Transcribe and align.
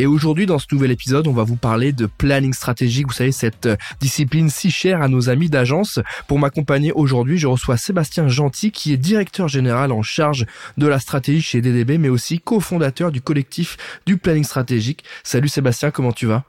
Et 0.00 0.06
aujourd'hui, 0.06 0.46
dans 0.46 0.58
ce 0.58 0.64
nouvel 0.72 0.92
épisode, 0.92 1.26
on 1.26 1.34
va 1.34 1.44
vous 1.44 1.56
parler 1.56 1.92
de 1.92 2.06
planning 2.06 2.54
stratégique. 2.54 3.06
Vous 3.08 3.12
savez, 3.12 3.32
cette 3.32 3.66
euh, 3.66 3.76
discipline 4.00 4.48
si 4.48 4.70
chère 4.70 5.02
à 5.02 5.08
nos 5.08 5.28
amis 5.28 5.50
d'agence. 5.50 6.00
Pour 6.26 6.38
m'accompagner 6.38 6.90
aujourd'hui, 6.92 7.36
je 7.36 7.46
reçois 7.46 7.76
Sébastien 7.76 8.26
Gentil, 8.26 8.70
qui 8.72 8.94
est 8.94 8.96
directeur 8.96 9.46
général 9.46 9.92
en 9.92 10.00
charge 10.00 10.46
de 10.78 10.86
la 10.86 11.00
stratégie 11.00 11.42
chez 11.42 11.60
DDB, 11.60 11.98
mais 11.98 12.08
aussi 12.08 12.40
cofondateur 12.40 13.12
du 13.12 13.20
collectif 13.20 13.76
du 14.06 14.16
planning 14.16 14.44
stratégique. 14.44 15.04
Salut 15.22 15.48
Sébastien, 15.48 15.90
comment 15.90 16.12
tu 16.12 16.24
vas? 16.24 16.44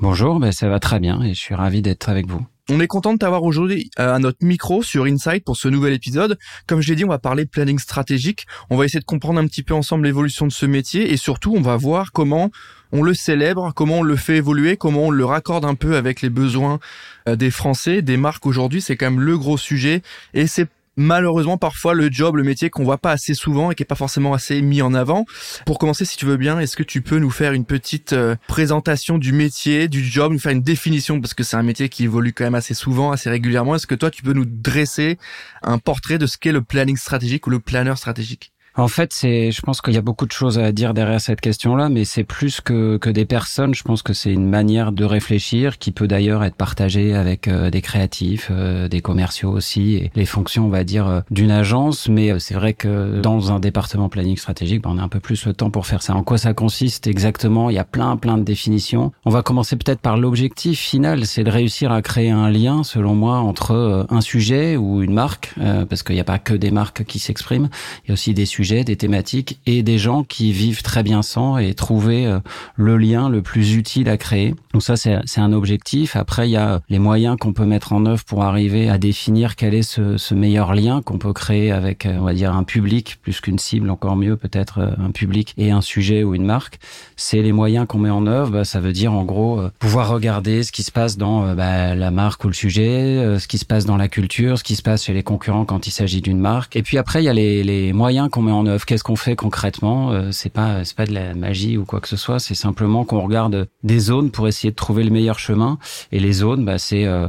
Bonjour, 0.00 0.40
ben 0.40 0.50
ça 0.50 0.68
va 0.68 0.80
très 0.80 0.98
bien 0.98 1.22
et 1.22 1.34
je 1.34 1.38
suis 1.38 1.54
ravi 1.54 1.82
d'être 1.82 2.08
avec 2.08 2.26
vous. 2.26 2.44
On 2.70 2.80
est 2.80 2.86
content 2.86 3.14
de 3.14 3.18
t'avoir 3.18 3.44
aujourd'hui 3.44 3.90
euh, 3.98 4.14
à 4.14 4.18
notre 4.18 4.44
micro 4.44 4.82
sur 4.82 5.04
Insight 5.04 5.42
pour 5.42 5.56
ce 5.56 5.68
nouvel 5.68 5.94
épisode. 5.94 6.38
Comme 6.66 6.82
je 6.82 6.90
l'ai 6.90 6.96
dit, 6.96 7.04
on 7.06 7.08
va 7.08 7.18
parler 7.18 7.46
planning 7.46 7.78
stratégique. 7.78 8.46
On 8.68 8.76
va 8.76 8.84
essayer 8.84 9.00
de 9.00 9.06
comprendre 9.06 9.40
un 9.40 9.46
petit 9.46 9.62
peu 9.62 9.72
ensemble 9.72 10.04
l'évolution 10.04 10.46
de 10.46 10.52
ce 10.52 10.66
métier 10.66 11.10
et 11.10 11.16
surtout, 11.16 11.54
on 11.56 11.62
va 11.62 11.76
voir 11.76 12.12
comment 12.12 12.50
on 12.92 13.02
le 13.02 13.14
célèbre, 13.14 13.72
comment 13.74 14.00
on 14.00 14.02
le 14.02 14.16
fait 14.16 14.36
évoluer, 14.36 14.76
comment 14.76 15.06
on 15.06 15.10
le 15.10 15.24
raccorde 15.24 15.64
un 15.64 15.76
peu 15.76 15.96
avec 15.96 16.20
les 16.20 16.28
besoins 16.28 16.78
euh, 17.26 17.36
des 17.36 17.50
Français, 17.50 18.02
des 18.02 18.18
marques 18.18 18.44
aujourd'hui. 18.44 18.82
C'est 18.82 18.96
quand 18.96 19.10
même 19.10 19.20
le 19.20 19.38
gros 19.38 19.56
sujet 19.56 20.02
et 20.34 20.46
c'est 20.46 20.68
malheureusement 20.98 21.56
parfois 21.56 21.94
le 21.94 22.10
job, 22.10 22.36
le 22.36 22.42
métier 22.42 22.68
qu'on 22.68 22.84
voit 22.84 22.98
pas 22.98 23.12
assez 23.12 23.32
souvent 23.32 23.70
et 23.70 23.74
qui 23.74 23.82
est 23.82 23.86
pas 23.86 23.94
forcément 23.94 24.34
assez 24.34 24.60
mis 24.60 24.82
en 24.82 24.92
avant. 24.92 25.24
Pour 25.64 25.78
commencer, 25.78 26.04
si 26.04 26.16
tu 26.16 26.26
veux 26.26 26.36
bien, 26.36 26.58
est-ce 26.58 26.76
que 26.76 26.82
tu 26.82 27.00
peux 27.00 27.18
nous 27.18 27.30
faire 27.30 27.52
une 27.52 27.64
petite 27.64 28.12
euh, 28.12 28.36
présentation 28.48 29.16
du 29.16 29.32
métier, 29.32 29.88
du 29.88 30.04
job, 30.04 30.32
nous 30.32 30.38
faire 30.38 30.52
une 30.52 30.62
définition? 30.62 31.20
Parce 31.20 31.34
que 31.34 31.44
c'est 31.44 31.56
un 31.56 31.62
métier 31.62 31.88
qui 31.88 32.04
évolue 32.04 32.32
quand 32.32 32.44
même 32.44 32.56
assez 32.56 32.74
souvent, 32.74 33.12
assez 33.12 33.30
régulièrement. 33.30 33.76
Est-ce 33.76 33.86
que 33.86 33.94
toi, 33.94 34.10
tu 34.10 34.22
peux 34.22 34.32
nous 34.32 34.44
dresser 34.44 35.18
un 35.62 35.78
portrait 35.78 36.18
de 36.18 36.26
ce 36.26 36.36
qu'est 36.36 36.52
le 36.52 36.62
planning 36.62 36.96
stratégique 36.96 37.46
ou 37.46 37.50
le 37.50 37.60
planner 37.60 37.94
stratégique? 37.96 38.52
En 38.78 38.88
fait, 38.88 39.12
c'est, 39.12 39.50
je 39.50 39.60
pense 39.60 39.80
qu'il 39.80 39.94
y 39.94 39.96
a 39.96 40.02
beaucoup 40.02 40.26
de 40.26 40.32
choses 40.32 40.58
à 40.58 40.70
dire 40.70 40.94
derrière 40.94 41.20
cette 41.20 41.40
question-là, 41.40 41.88
mais 41.88 42.04
c'est 42.04 42.22
plus 42.22 42.60
que, 42.60 42.96
que 42.96 43.10
des 43.10 43.24
personnes. 43.24 43.74
Je 43.74 43.82
pense 43.82 44.02
que 44.02 44.12
c'est 44.12 44.32
une 44.32 44.48
manière 44.48 44.92
de 44.92 45.04
réfléchir 45.04 45.78
qui 45.78 45.90
peut 45.90 46.06
d'ailleurs 46.06 46.44
être 46.44 46.54
partagée 46.54 47.14
avec 47.14 47.48
euh, 47.48 47.70
des 47.70 47.82
créatifs, 47.82 48.48
euh, 48.52 48.86
des 48.86 49.00
commerciaux 49.00 49.50
aussi, 49.50 49.94
et 49.94 50.10
les 50.14 50.26
fonctions, 50.26 50.66
on 50.66 50.68
va 50.68 50.84
dire, 50.84 51.08
euh, 51.08 51.20
d'une 51.30 51.50
agence. 51.50 52.08
Mais 52.08 52.38
c'est 52.38 52.54
vrai 52.54 52.72
que 52.72 53.20
dans 53.20 53.50
un 53.50 53.58
département 53.58 54.08
planning 54.08 54.36
stratégique, 54.36 54.82
ben, 54.82 54.90
on 54.94 54.98
a 54.98 55.02
un 55.02 55.08
peu 55.08 55.20
plus 55.20 55.44
le 55.46 55.54
temps 55.54 55.70
pour 55.70 55.86
faire 55.86 56.02
ça. 56.02 56.14
En 56.14 56.22
quoi 56.22 56.38
ça 56.38 56.54
consiste 56.54 57.08
exactement? 57.08 57.70
Il 57.70 57.74
y 57.74 57.80
a 57.80 57.84
plein, 57.84 58.16
plein 58.16 58.38
de 58.38 58.44
définitions. 58.44 59.12
On 59.24 59.30
va 59.30 59.42
commencer 59.42 59.74
peut-être 59.76 60.00
par 60.00 60.16
l'objectif 60.16 60.78
final, 60.78 61.26
c'est 61.26 61.42
de 61.42 61.50
réussir 61.50 61.90
à 61.90 62.00
créer 62.02 62.30
un 62.30 62.48
lien, 62.48 62.84
selon 62.84 63.14
moi, 63.14 63.38
entre 63.38 64.06
un 64.08 64.20
sujet 64.20 64.76
ou 64.76 65.02
une 65.02 65.12
marque, 65.12 65.54
parce 65.88 66.02
qu'il 66.02 66.14
n'y 66.14 66.20
a 66.20 66.24
pas 66.24 66.38
que 66.38 66.54
des 66.54 66.70
marques 66.70 67.04
qui 67.04 67.18
s'expriment. 67.18 67.68
Il 68.04 68.08
y 68.08 68.10
a 68.10 68.14
aussi 68.14 68.34
des 68.34 68.46
sujets 68.46 68.67
des 68.84 68.96
thématiques 68.96 69.58
et 69.66 69.82
des 69.82 69.98
gens 69.98 70.24
qui 70.24 70.52
vivent 70.52 70.82
très 70.82 71.02
bien 71.02 71.22
sans 71.22 71.58
et 71.58 71.74
trouver 71.74 72.26
euh, 72.26 72.38
le 72.76 72.96
lien 72.96 73.28
le 73.28 73.42
plus 73.42 73.74
utile 73.74 74.08
à 74.08 74.16
créer. 74.16 74.54
Donc 74.72 74.82
ça, 74.82 74.96
c'est 74.96 75.40
un 75.40 75.52
objectif. 75.52 76.16
Après, 76.16 76.48
il 76.48 76.52
y 76.52 76.56
a 76.56 76.80
les 76.88 76.98
moyens 76.98 77.36
qu'on 77.38 77.52
peut 77.52 77.64
mettre 77.64 77.92
en 77.92 78.04
œuvre 78.06 78.24
pour 78.24 78.44
arriver 78.44 78.88
à 78.88 78.98
définir 78.98 79.56
quel 79.56 79.74
est 79.74 79.82
ce, 79.82 80.16
ce 80.16 80.34
meilleur 80.34 80.74
lien 80.74 81.02
qu'on 81.02 81.18
peut 81.18 81.32
créer 81.32 81.72
avec, 81.72 82.06
euh, 82.06 82.18
on 82.20 82.24
va 82.24 82.34
dire, 82.34 82.54
un 82.54 82.64
public 82.64 83.18
plus 83.22 83.40
qu'une 83.40 83.58
cible, 83.58 83.90
encore 83.90 84.16
mieux 84.16 84.36
peut-être 84.36 84.78
euh, 84.78 84.90
un 84.98 85.10
public 85.10 85.54
et 85.56 85.70
un 85.70 85.80
sujet 85.80 86.22
ou 86.22 86.34
une 86.34 86.44
marque. 86.44 86.78
C'est 87.16 87.42
les 87.42 87.52
moyens 87.52 87.86
qu'on 87.86 87.98
met 87.98 88.10
en 88.10 88.26
œuvre. 88.26 88.50
Bah, 88.50 88.64
ça 88.64 88.80
veut 88.80 88.92
dire 88.92 89.12
en 89.12 89.24
gros 89.24 89.60
pouvoir 89.78 90.10
regarder 90.10 90.62
ce 90.62 90.72
qui 90.72 90.82
se 90.82 90.92
passe 90.92 91.16
dans 91.16 91.54
bah, 91.54 91.94
la 91.94 92.10
marque 92.10 92.44
ou 92.44 92.48
le 92.48 92.54
sujet, 92.54 93.38
ce 93.38 93.46
qui 93.48 93.58
se 93.58 93.64
passe 93.64 93.84
dans 93.84 93.96
la 93.96 94.08
culture, 94.08 94.58
ce 94.58 94.64
qui 94.64 94.76
se 94.76 94.82
passe 94.82 95.04
chez 95.04 95.12
les 95.12 95.22
concurrents 95.22 95.64
quand 95.64 95.86
il 95.86 95.90
s'agit 95.90 96.20
d'une 96.20 96.38
marque. 96.38 96.76
Et 96.76 96.82
puis 96.82 96.98
après, 96.98 97.22
il 97.22 97.26
y 97.26 97.28
a 97.28 97.32
les, 97.32 97.64
les 97.64 97.92
moyens 97.92 98.28
qu'on 98.30 98.42
met 98.42 98.52
en 98.52 98.57
Qu'est-ce 98.86 99.04
qu'on 99.04 99.16
fait 99.16 99.36
concrètement? 99.36 100.12
Euh, 100.12 100.30
C'est 100.32 100.52
pas 100.52 100.84
c'est 100.84 100.96
pas 100.96 101.06
de 101.06 101.12
la 101.12 101.34
magie 101.34 101.76
ou 101.76 101.84
quoi 101.84 102.00
que 102.00 102.08
ce 102.08 102.16
soit. 102.16 102.38
C'est 102.38 102.54
simplement 102.54 103.04
qu'on 103.04 103.20
regarde 103.20 103.68
des 103.82 103.98
zones 103.98 104.30
pour 104.30 104.48
essayer 104.48 104.70
de 104.70 104.76
trouver 104.76 105.04
le 105.04 105.10
meilleur 105.10 105.38
chemin. 105.38 105.78
Et 106.12 106.20
les 106.20 106.32
zones, 106.32 106.64
bah, 106.64 106.78
c'est 106.78 107.04
euh, 107.04 107.28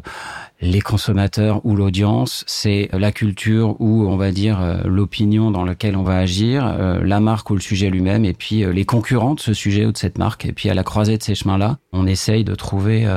les 0.62 0.82
consommateurs 0.82 1.66
ou 1.66 1.76
l'audience, 1.76 2.44
c'est 2.48 2.90
la 2.94 3.12
culture 3.12 3.80
ou 3.80 4.08
on 4.08 4.18
va 4.18 4.32
dire 4.32 4.62
euh, 4.62 4.82
l'opinion 4.86 5.52
dans 5.52 5.64
laquelle 5.64 5.96
on 5.96 6.04
va 6.04 6.18
agir, 6.18 6.76
la 7.02 7.20
marque 7.20 7.50
ou 7.50 7.56
le 7.56 7.62
sujet 7.62 7.90
lui-même, 7.90 8.26
et 8.26 8.34
puis 8.34 8.66
les 8.72 8.86
concurrents 8.86 9.36
de 9.36 9.40
ce 9.40 9.54
sujet 9.54 9.86
ou 9.86 9.92
de 9.92 9.98
cette 9.98 10.18
marque. 10.18 10.46
Et 10.46 10.52
puis 10.52 10.70
à 10.70 10.74
la 10.74 10.84
croisée 10.84 11.18
de 11.18 11.24
ces 11.24 11.36
chemins-là, 11.36 11.78
on 11.94 12.06
essaye 12.08 12.44
de 12.44 12.56
trouver 12.56 13.08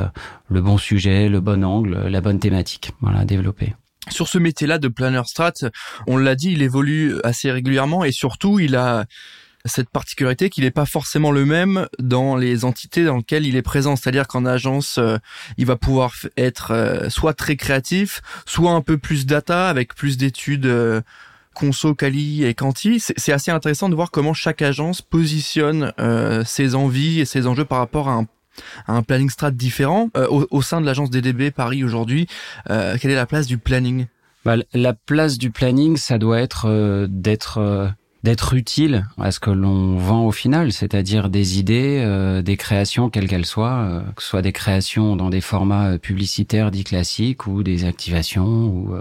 le 0.48 0.60
bon 0.60 0.78
sujet, 0.78 1.28
le 1.28 1.40
bon 1.40 1.64
angle, 1.64 2.06
la 2.08 2.20
bonne 2.20 2.38
thématique, 2.38 2.92
voilà, 3.00 3.24
développer 3.24 3.74
sur 4.10 4.28
ce 4.28 4.38
métier-là 4.38 4.78
de 4.78 4.88
planner 4.88 5.22
strat, 5.24 5.52
on 6.06 6.16
l'a 6.16 6.34
dit, 6.34 6.52
il 6.52 6.62
évolue 6.62 7.14
assez 7.24 7.50
régulièrement 7.50 8.04
et 8.04 8.12
surtout, 8.12 8.58
il 8.58 8.76
a 8.76 9.04
cette 9.64 9.90
particularité 9.90 10.50
qu'il 10.50 10.64
n'est 10.64 10.70
pas 10.70 10.86
forcément 10.86 11.30
le 11.30 11.44
même 11.44 11.86
dans 11.98 12.36
les 12.36 12.64
entités 12.64 13.04
dans 13.04 13.18
lesquelles 13.18 13.46
il 13.46 13.56
est 13.56 13.62
présent. 13.62 13.96
C'est-à-dire 13.96 14.26
qu'en 14.26 14.44
agence, 14.44 14.98
euh, 14.98 15.18
il 15.56 15.66
va 15.66 15.76
pouvoir 15.76 16.14
être 16.36 16.72
euh, 16.72 17.08
soit 17.08 17.34
très 17.34 17.56
créatif, 17.56 18.22
soit 18.46 18.72
un 18.72 18.80
peu 18.80 18.98
plus 18.98 19.26
data 19.26 19.68
avec 19.68 19.94
plus 19.94 20.16
d'études 20.16 20.66
euh, 20.66 21.00
conso, 21.54 21.94
quali 21.94 22.44
et 22.44 22.54
quanti. 22.54 22.98
C'est 22.98 23.32
assez 23.32 23.50
intéressant 23.50 23.88
de 23.88 23.94
voir 23.94 24.10
comment 24.10 24.34
chaque 24.34 24.62
agence 24.62 25.02
positionne 25.02 25.92
ses 26.46 26.74
envies 26.74 27.20
et 27.20 27.26
ses 27.26 27.46
enjeux 27.46 27.66
par 27.66 27.76
rapport 27.76 28.08
à 28.08 28.12
un 28.12 28.26
un 28.86 29.02
planning 29.02 29.30
strat 29.30 29.50
différent. 29.50 30.08
Euh, 30.16 30.26
au, 30.50 30.62
sein 30.62 30.80
de 30.80 30.86
l'agence 30.86 31.10
DDB 31.10 31.50
Paris 31.50 31.84
aujourd'hui, 31.84 32.26
euh, 32.70 32.96
quelle 33.00 33.10
est 33.10 33.16
la 33.16 33.26
place 33.26 33.46
du 33.46 33.58
planning 33.58 34.06
bah, 34.44 34.56
La 34.72 34.92
place 34.92 35.38
du 35.38 35.50
planning, 35.50 35.96
ça 35.96 36.18
doit 36.18 36.40
être 36.40 36.66
euh, 36.68 37.06
d'être 37.08 37.92
d'être 38.22 38.54
utile 38.54 39.04
à 39.18 39.32
ce 39.32 39.40
que 39.40 39.50
l'on 39.50 39.96
vend 39.96 40.24
au 40.26 40.30
final, 40.30 40.70
c'est-à-dire 40.70 41.28
des 41.28 41.58
idées, 41.58 42.40
des 42.44 42.56
créations 42.56 43.10
quelles 43.10 43.26
qu'elles 43.26 43.44
soient, 43.44 44.04
que 44.14 44.22
ce 44.22 44.28
soit 44.28 44.42
des 44.42 44.52
créations 44.52 45.16
dans 45.16 45.28
des 45.28 45.40
formats 45.40 45.98
publicitaires 45.98 46.70
dits 46.70 46.84
classiques 46.84 47.48
ou 47.48 47.64
des 47.64 47.84
activations 47.84 48.46
ou 48.46 48.94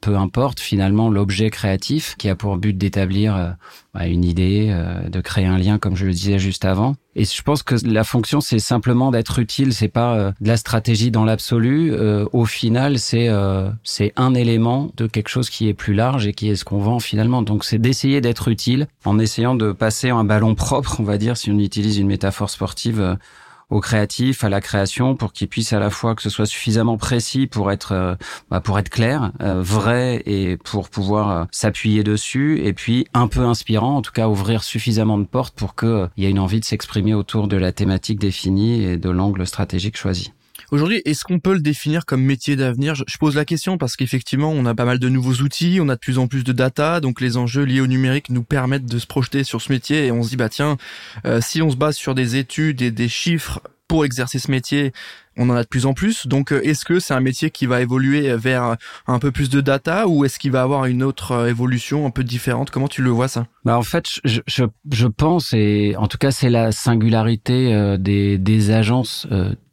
peu 0.00 0.16
importe 0.16 0.60
finalement 0.60 1.08
l'objet 1.08 1.50
créatif 1.50 2.14
qui 2.18 2.28
a 2.28 2.34
pour 2.34 2.56
but 2.56 2.76
d'établir 2.76 3.36
euh, 3.36 3.50
bah, 3.94 4.06
une 4.06 4.24
idée, 4.24 4.68
euh, 4.70 5.08
de 5.08 5.20
créer 5.20 5.46
un 5.46 5.58
lien 5.58 5.78
comme 5.78 5.96
je 5.96 6.06
le 6.06 6.12
disais 6.12 6.38
juste 6.38 6.64
avant. 6.64 6.96
Et 7.14 7.24
je 7.24 7.42
pense 7.42 7.62
que 7.62 7.74
la 7.84 8.04
fonction 8.04 8.40
c'est 8.40 8.58
simplement 8.58 9.10
d'être 9.10 9.38
utile, 9.38 9.72
c'est 9.72 9.88
pas 9.88 10.14
euh, 10.14 10.32
de 10.40 10.48
la 10.48 10.56
stratégie 10.56 11.10
dans 11.10 11.24
l'absolu. 11.24 11.92
au 12.32 12.44
final, 12.44 12.98
c'est 12.98 13.28
c'est 13.82 14.12
un 14.16 14.34
élément 14.34 14.90
de 14.96 15.06
quelque 15.06 15.28
chose 15.28 15.50
qui 15.50 15.68
est 15.68 15.74
plus 15.74 15.94
large 15.94 16.26
et 16.26 16.32
qui 16.32 16.48
est 16.48 16.56
ce 16.56 16.64
qu'on 16.64 16.78
vend 16.78 16.98
finalement. 16.98 17.42
Donc 17.42 17.64
c'est 17.64 17.78
d'essayer 17.78 18.20
d'être 18.20 18.48
utile 18.48 18.86
en 19.04 19.18
essayant 19.18 19.54
de 19.54 19.72
passer 19.72 20.10
un 20.10 20.24
ballon 20.24 20.54
propre, 20.54 21.00
on 21.00 21.04
va 21.04 21.18
dire 21.18 21.36
si 21.36 21.50
on 21.50 21.58
utilise 21.58 21.98
une 21.98 22.08
métaphore 22.08 22.50
sportive 22.50 23.16
au 23.70 23.80
créatif, 23.80 24.44
à 24.44 24.48
la 24.48 24.60
création, 24.60 25.14
pour 25.14 25.32
qu'il 25.32 25.48
puisse 25.48 25.72
à 25.72 25.78
la 25.78 25.90
fois 25.90 26.14
que 26.14 26.22
ce 26.22 26.30
soit 26.30 26.46
suffisamment 26.46 26.96
précis 26.96 27.46
pour 27.46 27.70
être 27.70 27.92
euh, 27.92 28.14
bah, 28.50 28.60
pour 28.60 28.78
être 28.78 28.88
clair, 28.88 29.32
euh, 29.42 29.60
vrai 29.62 30.22
et 30.26 30.56
pour 30.56 30.88
pouvoir 30.88 31.30
euh, 31.30 31.44
s'appuyer 31.50 32.02
dessus, 32.02 32.60
et 32.64 32.72
puis 32.72 33.06
un 33.14 33.28
peu 33.28 33.44
inspirant, 33.44 33.96
en 33.96 34.02
tout 34.02 34.12
cas 34.12 34.28
ouvrir 34.28 34.62
suffisamment 34.62 35.18
de 35.18 35.24
portes 35.24 35.54
pour 35.54 35.74
qu'il 35.74 36.08
y 36.16 36.24
ait 36.24 36.30
une 36.30 36.38
envie 36.38 36.60
de 36.60 36.64
s'exprimer 36.64 37.14
autour 37.14 37.48
de 37.48 37.56
la 37.56 37.72
thématique 37.72 38.18
définie 38.18 38.84
et 38.84 38.96
de 38.96 39.10
l'angle 39.10 39.46
stratégique 39.46 39.96
choisi. 39.96 40.32
Aujourd'hui, 40.70 41.00
est-ce 41.06 41.24
qu'on 41.24 41.38
peut 41.38 41.54
le 41.54 41.60
définir 41.60 42.04
comme 42.04 42.22
métier 42.22 42.54
d'avenir? 42.54 42.94
Je, 42.94 43.04
pose 43.18 43.34
la 43.34 43.46
question 43.46 43.78
parce 43.78 43.96
qu'effectivement, 43.96 44.50
on 44.50 44.66
a 44.66 44.74
pas 44.74 44.84
mal 44.84 44.98
de 44.98 45.08
nouveaux 45.08 45.42
outils, 45.42 45.78
on 45.80 45.88
a 45.88 45.94
de 45.94 46.00
plus 46.00 46.18
en 46.18 46.26
plus 46.26 46.44
de 46.44 46.52
data, 46.52 47.00
donc 47.00 47.22
les 47.22 47.38
enjeux 47.38 47.62
liés 47.62 47.80
au 47.80 47.86
numérique 47.86 48.28
nous 48.28 48.42
permettent 48.42 48.84
de 48.84 48.98
se 48.98 49.06
projeter 49.06 49.44
sur 49.44 49.62
ce 49.62 49.72
métier 49.72 50.06
et 50.06 50.12
on 50.12 50.22
se 50.22 50.28
dit 50.28 50.36
bah 50.36 50.50
tiens, 50.50 50.76
euh, 51.24 51.40
si 51.40 51.62
on 51.62 51.70
se 51.70 51.76
base 51.76 51.96
sur 51.96 52.14
des 52.14 52.36
études 52.36 52.82
et 52.82 52.90
des 52.90 53.08
chiffres 53.08 53.62
pour 53.88 54.04
exercer 54.04 54.38
ce 54.38 54.50
métier, 54.50 54.92
on 55.38 55.48
en 55.48 55.54
a 55.54 55.62
de 55.62 55.68
plus 55.68 55.86
en 55.86 55.94
plus. 55.94 56.26
Donc, 56.26 56.52
euh, 56.52 56.60
est-ce 56.62 56.84
que 56.84 57.00
c'est 57.00 57.14
un 57.14 57.20
métier 57.20 57.48
qui 57.48 57.64
va 57.64 57.80
évoluer 57.80 58.36
vers 58.36 58.76
un 59.06 59.18
peu 59.18 59.30
plus 59.30 59.48
de 59.48 59.62
data 59.62 60.06
ou 60.06 60.26
est-ce 60.26 60.38
qu'il 60.38 60.52
va 60.52 60.60
avoir 60.60 60.84
une 60.84 61.02
autre 61.02 61.32
euh, 61.32 61.48
évolution 61.48 62.04
un 62.04 62.10
peu 62.10 62.24
différente? 62.24 62.70
Comment 62.70 62.88
tu 62.88 63.00
le 63.00 63.08
vois 63.08 63.28
ça? 63.28 63.46
Bah 63.64 63.78
en 63.78 63.82
fait, 63.82 64.04
je, 64.22 64.40
je, 64.46 64.64
je, 64.92 65.06
pense 65.06 65.54
et 65.54 65.94
en 65.96 66.08
tout 66.08 66.18
cas 66.18 66.30
c'est 66.30 66.50
la 66.50 66.72
singularité 66.72 67.96
des, 67.98 68.36
des 68.36 68.70
agences 68.70 69.26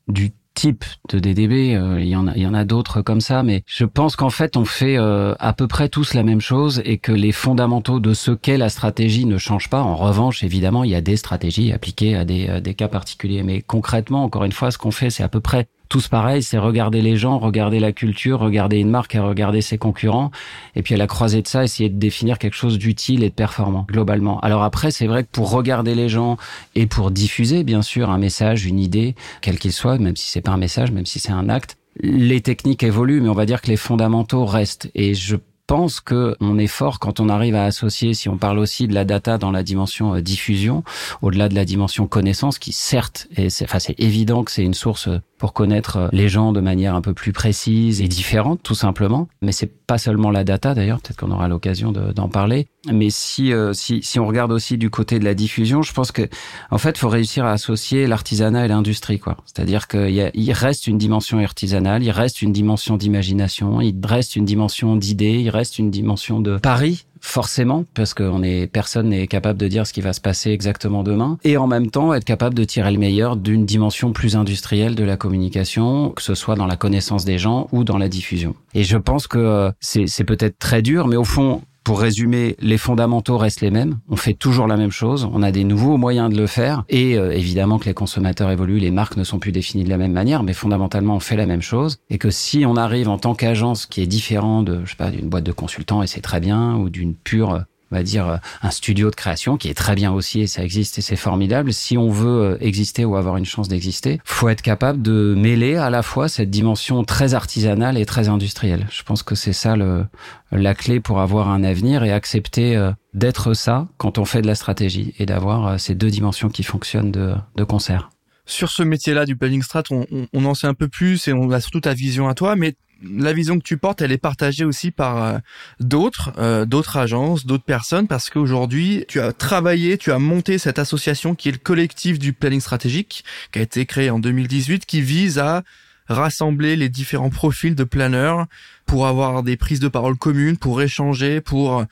du 0.07 0.31
type 0.55 0.83
de 1.09 1.19
DDB, 1.19 1.75
euh, 1.75 1.99
il 1.99 2.07
y 2.07 2.15
en 2.15 2.27
a, 2.27 2.33
il 2.35 2.41
y 2.41 2.47
en 2.47 2.53
a 2.53 2.65
d'autres 2.65 3.01
comme 3.01 3.21
ça, 3.21 3.43
mais 3.43 3.63
je 3.67 3.85
pense 3.85 4.15
qu'en 4.15 4.31
fait 4.31 4.57
on 4.57 4.65
fait 4.65 4.97
euh, 4.97 5.35
à 5.39 5.53
peu 5.53 5.67
près 5.67 5.89
tous 5.89 6.15
la 6.15 6.23
même 6.23 6.41
chose 6.41 6.81
et 6.85 6.97
que 6.97 7.11
les 7.11 7.31
fondamentaux 7.31 7.99
de 7.99 8.13
ce 8.13 8.31
qu'est 8.31 8.57
la 8.57 8.69
stratégie 8.69 9.25
ne 9.25 9.37
changent 9.37 9.69
pas. 9.69 9.81
En 9.81 9.95
revanche, 9.95 10.43
évidemment, 10.43 10.83
il 10.83 10.91
y 10.91 10.95
a 10.95 11.01
des 11.01 11.17
stratégies 11.17 11.71
appliquées 11.71 12.15
à 12.15 12.25
des, 12.25 12.61
des 12.61 12.73
cas 12.73 12.87
particuliers, 12.87 13.43
mais 13.43 13.61
concrètement, 13.61 14.23
encore 14.23 14.45
une 14.45 14.51
fois, 14.51 14.71
ce 14.71 14.77
qu'on 14.77 14.91
fait, 14.91 15.09
c'est 15.09 15.23
à 15.23 15.29
peu 15.29 15.41
près 15.41 15.67
tous 15.89 16.07
pareil, 16.07 16.43
c'est 16.43 16.57
regarder 16.57 17.01
les 17.01 17.17
gens, 17.17 17.39
regarder 17.39 17.79
la 17.79 17.91
culture, 17.91 18.39
regarder 18.39 18.77
une 18.77 18.89
marque 18.89 19.15
et 19.15 19.19
regarder 19.19 19.61
ses 19.61 19.77
concurrents. 19.77 20.31
Et 20.75 20.81
puis 20.81 20.93
à 20.93 20.97
la 20.97 21.07
croisée 21.07 21.41
de 21.41 21.47
ça, 21.47 21.63
essayer 21.63 21.89
de 21.89 21.97
définir 21.97 22.39
quelque 22.39 22.55
chose 22.55 22.77
d'utile 22.77 23.23
et 23.23 23.29
de 23.29 23.35
performant, 23.35 23.85
globalement. 23.89 24.39
Alors 24.41 24.63
après, 24.63 24.91
c'est 24.91 25.07
vrai 25.07 25.23
que 25.23 25.29
pour 25.31 25.51
regarder 25.51 25.95
les 25.95 26.09
gens 26.09 26.37
et 26.75 26.87
pour 26.87 27.11
diffuser, 27.11 27.63
bien 27.63 27.81
sûr, 27.81 28.09
un 28.09 28.17
message, 28.17 28.65
une 28.65 28.79
idée, 28.79 29.15
quel 29.41 29.59
qu'il 29.59 29.73
soit, 29.73 29.97
même 29.97 30.15
si 30.15 30.29
c'est 30.29 30.41
pas 30.41 30.51
un 30.51 30.57
message, 30.57 30.91
même 30.91 31.05
si 31.05 31.19
c'est 31.19 31.31
un 31.31 31.49
acte, 31.49 31.77
les 32.01 32.41
techniques 32.41 32.83
évoluent, 32.83 33.21
mais 33.21 33.29
on 33.29 33.33
va 33.33 33.45
dire 33.45 33.61
que 33.61 33.67
les 33.67 33.77
fondamentaux 33.77 34.45
restent. 34.45 34.89
Et 34.95 35.13
je 35.13 35.37
pense 35.67 35.99
que 35.99 36.35
on 36.39 36.57
est 36.57 36.67
fort 36.67 36.99
quand 36.99 37.19
on 37.19 37.29
arrive 37.29 37.55
à 37.55 37.65
associer, 37.65 38.13
si 38.13 38.29
on 38.29 38.37
parle 38.37 38.59
aussi 38.59 38.87
de 38.87 38.93
la 38.93 39.05
data 39.05 39.37
dans 39.37 39.51
la 39.51 39.63
dimension 39.63 40.15
euh, 40.15 40.21
diffusion, 40.21 40.83
au-delà 41.21 41.49
de 41.49 41.55
la 41.55 41.65
dimension 41.65 42.07
connaissance, 42.07 42.59
qui 42.59 42.71
certes, 42.71 43.27
et 43.35 43.49
c'est, 43.49 43.65
enfin 43.65 43.79
c'est 43.79 43.99
évident 43.99 44.43
que 44.43 44.51
c'est 44.51 44.63
une 44.63 44.73
source 44.73 45.09
pour 45.37 45.53
connaître 45.53 45.97
euh, 45.97 46.07
les 46.11 46.29
gens 46.29 46.51
de 46.51 46.61
manière 46.61 46.95
un 46.95 47.01
peu 47.01 47.13
plus 47.13 47.33
précise 47.33 48.01
et 48.01 48.07
différente, 48.07 48.61
tout 48.63 48.75
simplement. 48.75 49.27
Mais 49.41 49.51
c'est 49.51 49.71
pas 49.85 49.97
seulement 49.97 50.31
la 50.31 50.43
data, 50.43 50.73
d'ailleurs, 50.73 51.01
peut-être 51.01 51.17
qu'on 51.17 51.31
aura 51.31 51.47
l'occasion 51.47 51.91
d'en 51.91 52.29
parler. 52.29 52.67
Mais 52.91 53.09
si, 53.09 53.51
euh, 53.51 53.73
si, 53.73 54.01
si 54.03 54.19
on 54.19 54.27
regarde 54.27 54.51
aussi 54.51 54.77
du 54.77 54.89
côté 54.89 55.19
de 55.19 55.25
la 55.25 55.33
diffusion, 55.33 55.81
je 55.81 55.93
pense 55.93 56.11
que, 56.11 56.27
en 56.71 56.77
fait, 56.77 56.97
faut 56.97 57.09
réussir 57.09 57.45
à 57.45 57.51
associer 57.51 58.07
l'artisanat 58.07 58.65
et 58.65 58.67
l'industrie, 58.67 59.19
quoi. 59.19 59.37
C'est-à-dire 59.45 59.87
qu'il 59.87 60.31
il 60.33 60.51
reste 60.53 60.87
une 60.87 60.97
dimension 60.97 61.39
artisanale, 61.39 62.03
il 62.03 62.11
reste 62.11 62.41
une 62.41 62.51
dimension 62.51 62.97
d'imagination, 62.97 63.81
il 63.81 63.95
reste 64.03 64.35
une 64.35 64.45
dimension 64.45 64.95
d'idées, 64.95 65.39
il 65.41 65.49
reste 65.49 65.79
une 65.79 65.91
dimension 65.91 66.39
de 66.39 66.57
pari 66.57 67.05
forcément, 67.25 67.85
parce 67.95 68.13
qu'on 68.13 68.43
est 68.43 68.67
personne 68.67 69.09
n'est 69.09 69.27
capable 69.27 69.59
de 69.59 69.67
dire 69.67 69.87
ce 69.87 69.93
qui 69.93 70.01
va 70.01 70.13
se 70.13 70.21
passer 70.21 70.51
exactement 70.51 71.03
demain, 71.03 71.37
et 71.43 71.57
en 71.57 71.65
même 71.65 71.89
temps 71.89 72.13
être 72.13 72.23
capable 72.23 72.55
de 72.55 72.63
tirer 72.63 72.91
le 72.91 72.99
meilleur 72.99 73.35
d'une 73.35 73.65
dimension 73.65 74.13
plus 74.13 74.35
industrielle 74.35 74.93
de 74.93 75.03
la 75.03 75.17
communication, 75.17 76.11
que 76.11 76.21
ce 76.21 76.35
soit 76.35 76.55
dans 76.55 76.67
la 76.67 76.75
connaissance 76.75 77.25
des 77.25 77.39
gens 77.39 77.67
ou 77.71 77.83
dans 77.83 77.97
la 77.97 78.09
diffusion. 78.09 78.55
Et 78.75 78.83
je 78.83 78.97
pense 78.97 79.25
que 79.27 79.39
euh, 79.39 79.71
c'est 79.81 80.23
peut-être 80.23 80.59
très 80.59 80.83
dur, 80.83 81.07
mais 81.07 81.15
au 81.15 81.23
fond, 81.23 81.61
pour 81.85 82.01
résumer, 82.01 82.55
les 82.59 82.79
fondamentaux 82.79 83.37
restent 83.37 83.61
les 83.61 83.69
mêmes. 83.69 83.99
On 84.09 84.15
fait 84.15 84.33
toujours 84.33 84.65
la 84.65 84.75
même 84.75 84.91
chose. 84.91 85.29
On 85.31 85.43
a 85.43 85.51
des 85.51 85.63
nouveaux 85.63 85.97
moyens 85.97 86.31
de 86.31 86.35
le 86.35 86.47
faire. 86.47 86.83
Et 86.89 87.15
euh, 87.15 87.31
évidemment 87.31 87.77
que 87.77 87.85
les 87.85 87.93
consommateurs 87.93 88.49
évoluent, 88.49 88.79
les 88.79 88.89
marques 88.89 89.17
ne 89.17 89.23
sont 89.23 89.37
plus 89.37 89.51
définies 89.51 89.83
de 89.83 89.89
la 89.89 89.97
même 89.97 90.11
manière, 90.11 90.41
mais 90.41 90.53
fondamentalement, 90.53 91.15
on 91.15 91.19
fait 91.19 91.35
la 91.35 91.45
même 91.45 91.61
chose. 91.61 91.99
Et 92.09 92.17
que 92.17 92.31
si 92.31 92.65
on 92.65 92.75
arrive 92.75 93.07
en 93.07 93.19
tant 93.19 93.35
qu'agence 93.35 93.85
qui 93.85 94.01
est 94.01 94.07
différent 94.07 94.63
de, 94.63 94.81
je 94.83 94.89
sais 94.89 94.95
pas, 94.97 95.11
d'une 95.11 95.29
boîte 95.29 95.43
de 95.43 95.51
consultants, 95.51 96.01
et 96.01 96.07
c'est 96.07 96.21
très 96.21 96.39
bien, 96.39 96.75
ou 96.75 96.89
d'une 96.89 97.13
pure 97.13 97.63
on 97.95 97.99
va 97.99 98.03
dire 98.03 98.27
euh, 98.27 98.37
un 98.61 98.71
studio 98.71 99.09
de 99.09 99.15
création 99.15 99.55
qui 99.55 99.69
est 99.69 99.73
très 99.73 99.95
bien 99.95 100.11
aussi 100.11 100.41
et 100.41 100.47
ça 100.47 100.63
existe 100.63 100.97
et 100.97 101.01
c'est 101.01 101.15
formidable. 101.15 101.71
Si 101.71 101.97
on 101.97 102.09
veut 102.09 102.41
euh, 102.41 102.57
exister 102.59 103.05
ou 103.05 103.15
avoir 103.15 103.37
une 103.37 103.45
chance 103.45 103.69
d'exister, 103.69 104.19
faut 104.25 104.49
être 104.49 104.61
capable 104.61 105.01
de 105.01 105.33
mêler 105.37 105.77
à 105.77 105.89
la 105.89 106.03
fois 106.03 106.27
cette 106.27 106.49
dimension 106.49 107.05
très 107.05 107.33
artisanale 107.33 107.97
et 107.97 108.05
très 108.05 108.27
industrielle. 108.27 108.85
Je 108.91 109.03
pense 109.03 109.23
que 109.23 109.33
c'est 109.33 109.53
ça 109.53 109.77
le, 109.77 110.05
la 110.51 110.75
clé 110.75 110.99
pour 110.99 111.21
avoir 111.21 111.49
un 111.49 111.63
avenir 111.63 112.03
et 112.03 112.11
accepter 112.11 112.75
euh, 112.75 112.91
d'être 113.13 113.53
ça 113.53 113.87
quand 113.97 114.17
on 114.17 114.25
fait 114.25 114.41
de 114.41 114.47
la 114.47 114.55
stratégie 114.55 115.13
et 115.17 115.25
d'avoir 115.25 115.79
ces 115.79 115.95
deux 115.95 116.09
dimensions 116.09 116.49
qui 116.49 116.63
fonctionnent 116.63 117.11
de, 117.11 117.33
de 117.55 117.63
concert 117.63 118.09
sur 118.47 118.69
ce 118.69 118.83
métier-là 118.83 119.25
du 119.25 119.35
planning 119.35 119.63
strat, 119.63 119.81
on, 119.89 120.05
on, 120.31 120.45
en 120.45 120.53
sait 120.53 120.67
un 120.67 120.75
peu 120.75 120.87
plus 120.87 121.27
et 121.27 121.33
on 121.33 121.49
a 121.49 121.59
surtout 121.59 121.81
ta 121.81 121.95
vision 121.95 122.27
à 122.27 122.35
toi, 122.35 122.55
mais 122.55 122.75
la 123.03 123.33
vision 123.33 123.57
que 123.57 123.63
tu 123.63 123.77
portes, 123.77 124.01
elle 124.01 124.11
est 124.11 124.17
partagée 124.17 124.65
aussi 124.65 124.91
par 124.91 125.23
euh, 125.23 125.37
d'autres, 125.79 126.31
euh, 126.37 126.65
d'autres 126.65 126.97
agences, 126.97 127.45
d'autres 127.45 127.63
personnes, 127.63 128.07
parce 128.07 128.29
qu'aujourd'hui, 128.29 129.05
tu 129.07 129.19
as 129.19 129.33
travaillé, 129.33 129.97
tu 129.97 130.11
as 130.11 130.19
monté 130.19 130.57
cette 130.57 130.79
association 130.79 131.35
qui 131.35 131.49
est 131.49 131.53
le 131.53 131.57
collectif 131.57 132.19
du 132.19 132.33
planning 132.33 132.61
stratégique, 132.61 133.23
qui 133.51 133.59
a 133.59 133.61
été 133.61 133.85
créé 133.85 134.09
en 134.09 134.19
2018, 134.19 134.85
qui 134.85 135.01
vise 135.01 135.39
à 135.39 135.63
rassembler 136.07 136.75
les 136.75 136.89
différents 136.89 137.31
profils 137.31 137.75
de 137.75 137.83
planeurs 137.83 138.45
pour 138.85 139.07
avoir 139.07 139.41
des 139.41 139.57
prises 139.57 139.79
de 139.79 139.87
parole 139.87 140.17
communes, 140.17 140.57
pour 140.57 140.81
échanger, 140.81 141.41
pour 141.41 141.83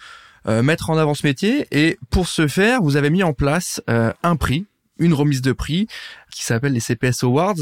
euh, 0.47 0.61
mettre 0.61 0.89
en 0.89 0.97
avant 0.97 1.15
ce 1.15 1.25
métier. 1.25 1.67
Et 1.71 1.97
pour 2.11 2.27
ce 2.27 2.47
faire, 2.47 2.81
vous 2.81 2.95
avez 2.95 3.09
mis 3.09 3.23
en 3.23 3.33
place 3.33 3.81
un 3.87 4.35
prix, 4.35 4.67
une 4.99 5.13
remise 5.13 5.41
de 5.41 5.51
prix 5.51 5.87
qui 6.33 6.43
s'appelle 6.43 6.73
les 6.73 6.79
CPS 6.79 7.23
Awards. 7.23 7.55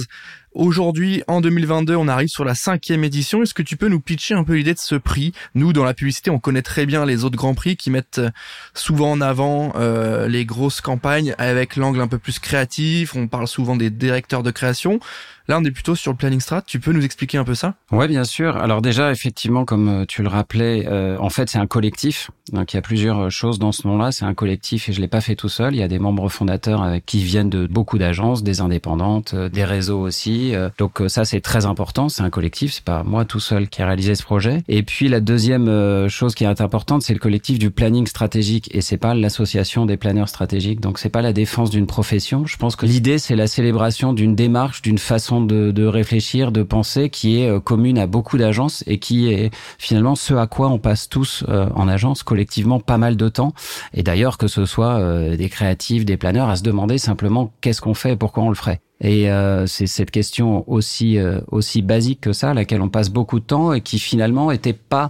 Aujourd'hui, 0.53 1.23
en 1.29 1.39
2022, 1.39 1.95
on 1.95 2.09
arrive 2.09 2.27
sur 2.27 2.43
la 2.43 2.55
cinquième 2.55 3.05
édition. 3.05 3.41
Est-ce 3.41 3.53
que 3.53 3.61
tu 3.61 3.77
peux 3.77 3.87
nous 3.87 4.01
pitcher 4.01 4.33
un 4.33 4.43
peu 4.43 4.55
l'idée 4.55 4.73
de 4.73 4.79
ce 4.79 4.95
prix? 4.95 5.31
Nous, 5.55 5.71
dans 5.71 5.85
la 5.85 5.93
publicité, 5.93 6.29
on 6.29 6.39
connaît 6.39 6.61
très 6.61 6.85
bien 6.85 7.05
les 7.05 7.23
autres 7.23 7.37
grands 7.37 7.53
prix 7.53 7.77
qui 7.77 7.89
mettent 7.89 8.19
euh, 8.19 8.31
souvent 8.73 9.11
en 9.11 9.21
avant 9.21 9.71
euh, 9.77 10.27
les 10.27 10.43
grosses 10.43 10.81
campagnes 10.81 11.35
avec 11.37 11.77
l'angle 11.77 12.01
un 12.01 12.09
peu 12.09 12.17
plus 12.17 12.39
créatif. 12.39 13.15
On 13.15 13.29
parle 13.29 13.47
souvent 13.47 13.77
des 13.77 13.89
directeurs 13.89 14.43
de 14.43 14.51
création. 14.51 14.99
Là, 15.47 15.57
on 15.57 15.63
est 15.63 15.71
plutôt 15.71 15.95
sur 15.95 16.11
le 16.11 16.17
planning 16.17 16.41
strat. 16.41 16.61
Tu 16.63 16.81
peux 16.81 16.91
nous 16.91 17.03
expliquer 17.03 17.37
un 17.37 17.43
peu 17.45 17.55
ça? 17.55 17.75
Ouais, 17.91 18.09
bien 18.09 18.25
sûr. 18.25 18.57
Alors 18.57 18.81
déjà, 18.81 19.11
effectivement, 19.11 19.63
comme 19.63 20.01
euh, 20.01 20.05
tu 20.05 20.21
le 20.21 20.27
rappelais, 20.27 20.85
en 21.17 21.29
fait, 21.29 21.49
c'est 21.49 21.59
un 21.59 21.67
collectif. 21.67 22.29
Donc, 22.51 22.73
il 22.73 22.75
y 22.75 22.79
a 22.79 22.81
plusieurs 22.81 23.31
choses 23.31 23.57
dans 23.57 23.71
ce 23.71 23.87
nom-là. 23.87 24.11
C'est 24.11 24.25
un 24.25 24.33
collectif 24.33 24.89
et 24.89 24.93
je 24.93 24.99
l'ai 24.99 25.07
pas 25.07 25.21
fait 25.21 25.35
tout 25.35 25.49
seul. 25.49 25.73
Il 25.73 25.79
y 25.79 25.83
a 25.83 25.87
des 25.87 25.99
membres 25.99 26.27
fondateurs 26.27 26.83
avec 26.83 27.05
qui 27.05 27.23
viennent 27.23 27.49
de 27.49 27.67
beaucoup 27.67 27.97
d'agences, 27.97 28.43
indépendantes, 28.61 29.35
des 29.35 29.65
réseaux 29.65 29.99
aussi 29.99 30.31
euh, 30.53 30.69
donc 30.77 31.01
euh, 31.01 31.09
ça 31.09 31.25
c'est 31.25 31.41
très 31.41 31.65
important, 31.65 32.09
c'est 32.09 32.23
un 32.23 32.29
collectif, 32.29 32.73
c'est 32.73 32.83
pas 32.83 33.03
moi 33.03 33.25
tout 33.25 33.39
seul 33.39 33.67
qui 33.67 33.81
a 33.81 33.85
réalisé 33.85 34.15
ce 34.15 34.23
projet. 34.23 34.63
Et 34.67 34.83
puis 34.83 35.07
la 35.07 35.19
deuxième 35.19 35.67
euh, 35.67 36.09
chose 36.09 36.35
qui 36.35 36.43
est 36.43 36.61
importante, 36.61 37.01
c'est 37.01 37.13
le 37.13 37.19
collectif 37.19 37.59
du 37.59 37.71
planning 37.71 38.07
stratégique 38.07 38.69
et 38.73 38.81
c'est 38.81 38.97
pas 38.97 39.13
l'association 39.13 39.85
des 39.85 39.97
planeurs 39.97 40.29
stratégiques. 40.29 40.79
Donc 40.79 40.99
c'est 40.99 41.09
pas 41.09 41.21
la 41.21 41.33
défense 41.33 41.69
d'une 41.69 41.87
profession. 41.87 42.45
Je 42.45 42.57
pense 42.57 42.75
que 42.75 42.85
l'idée 42.85 43.17
c'est 43.17 43.35
la 43.35 43.47
célébration 43.47 44.13
d'une 44.13 44.35
démarche, 44.35 44.81
d'une 44.81 44.97
façon 44.97 45.41
de, 45.41 45.71
de, 45.71 45.85
réfléchir, 45.85 46.51
de 46.51 46.63
penser 46.63 47.09
qui 47.09 47.41
est 47.41 47.63
commune 47.63 47.97
à 47.97 48.07
beaucoup 48.07 48.37
d'agences 48.37 48.83
et 48.87 48.97
qui 48.97 49.31
est 49.31 49.51
finalement 49.77 50.15
ce 50.15 50.33
à 50.33 50.47
quoi 50.47 50.69
on 50.69 50.79
passe 50.79 51.09
tous 51.09 51.43
en 51.49 51.87
agence 51.87 52.23
collectivement 52.23 52.79
pas 52.79 52.97
mal 52.97 53.17
de 53.17 53.29
temps. 53.29 53.53
Et 53.93 54.03
d'ailleurs 54.03 54.37
que 54.37 54.47
ce 54.47 54.65
soit 54.65 55.35
des 55.35 55.49
créatifs, 55.49 56.05
des 56.05 56.17
planeurs, 56.17 56.49
à 56.49 56.55
se 56.55 56.63
demander 56.63 56.97
simplement 56.97 57.51
qu'est-ce 57.61 57.81
qu'on 57.81 57.93
fait 57.93 58.15
pourquoi 58.15 58.43
on 58.43 58.49
le 58.51 58.55
ferait. 58.55 58.81
Et 59.01 59.31
euh, 59.31 59.65
c'est 59.65 59.87
cette 59.87 60.11
question 60.11 60.63
aussi 60.69 61.17
euh, 61.17 61.41
aussi 61.47 61.81
basique 61.81 62.21
que 62.21 62.33
ça, 62.33 62.51
à 62.51 62.53
laquelle 62.53 62.81
on 62.81 62.89
passe 62.89 63.09
beaucoup 63.09 63.39
de 63.39 63.45
temps 63.45 63.73
et 63.73 63.81
qui 63.81 63.97
finalement 63.97 64.51
était 64.51 64.73
pas 64.73 65.09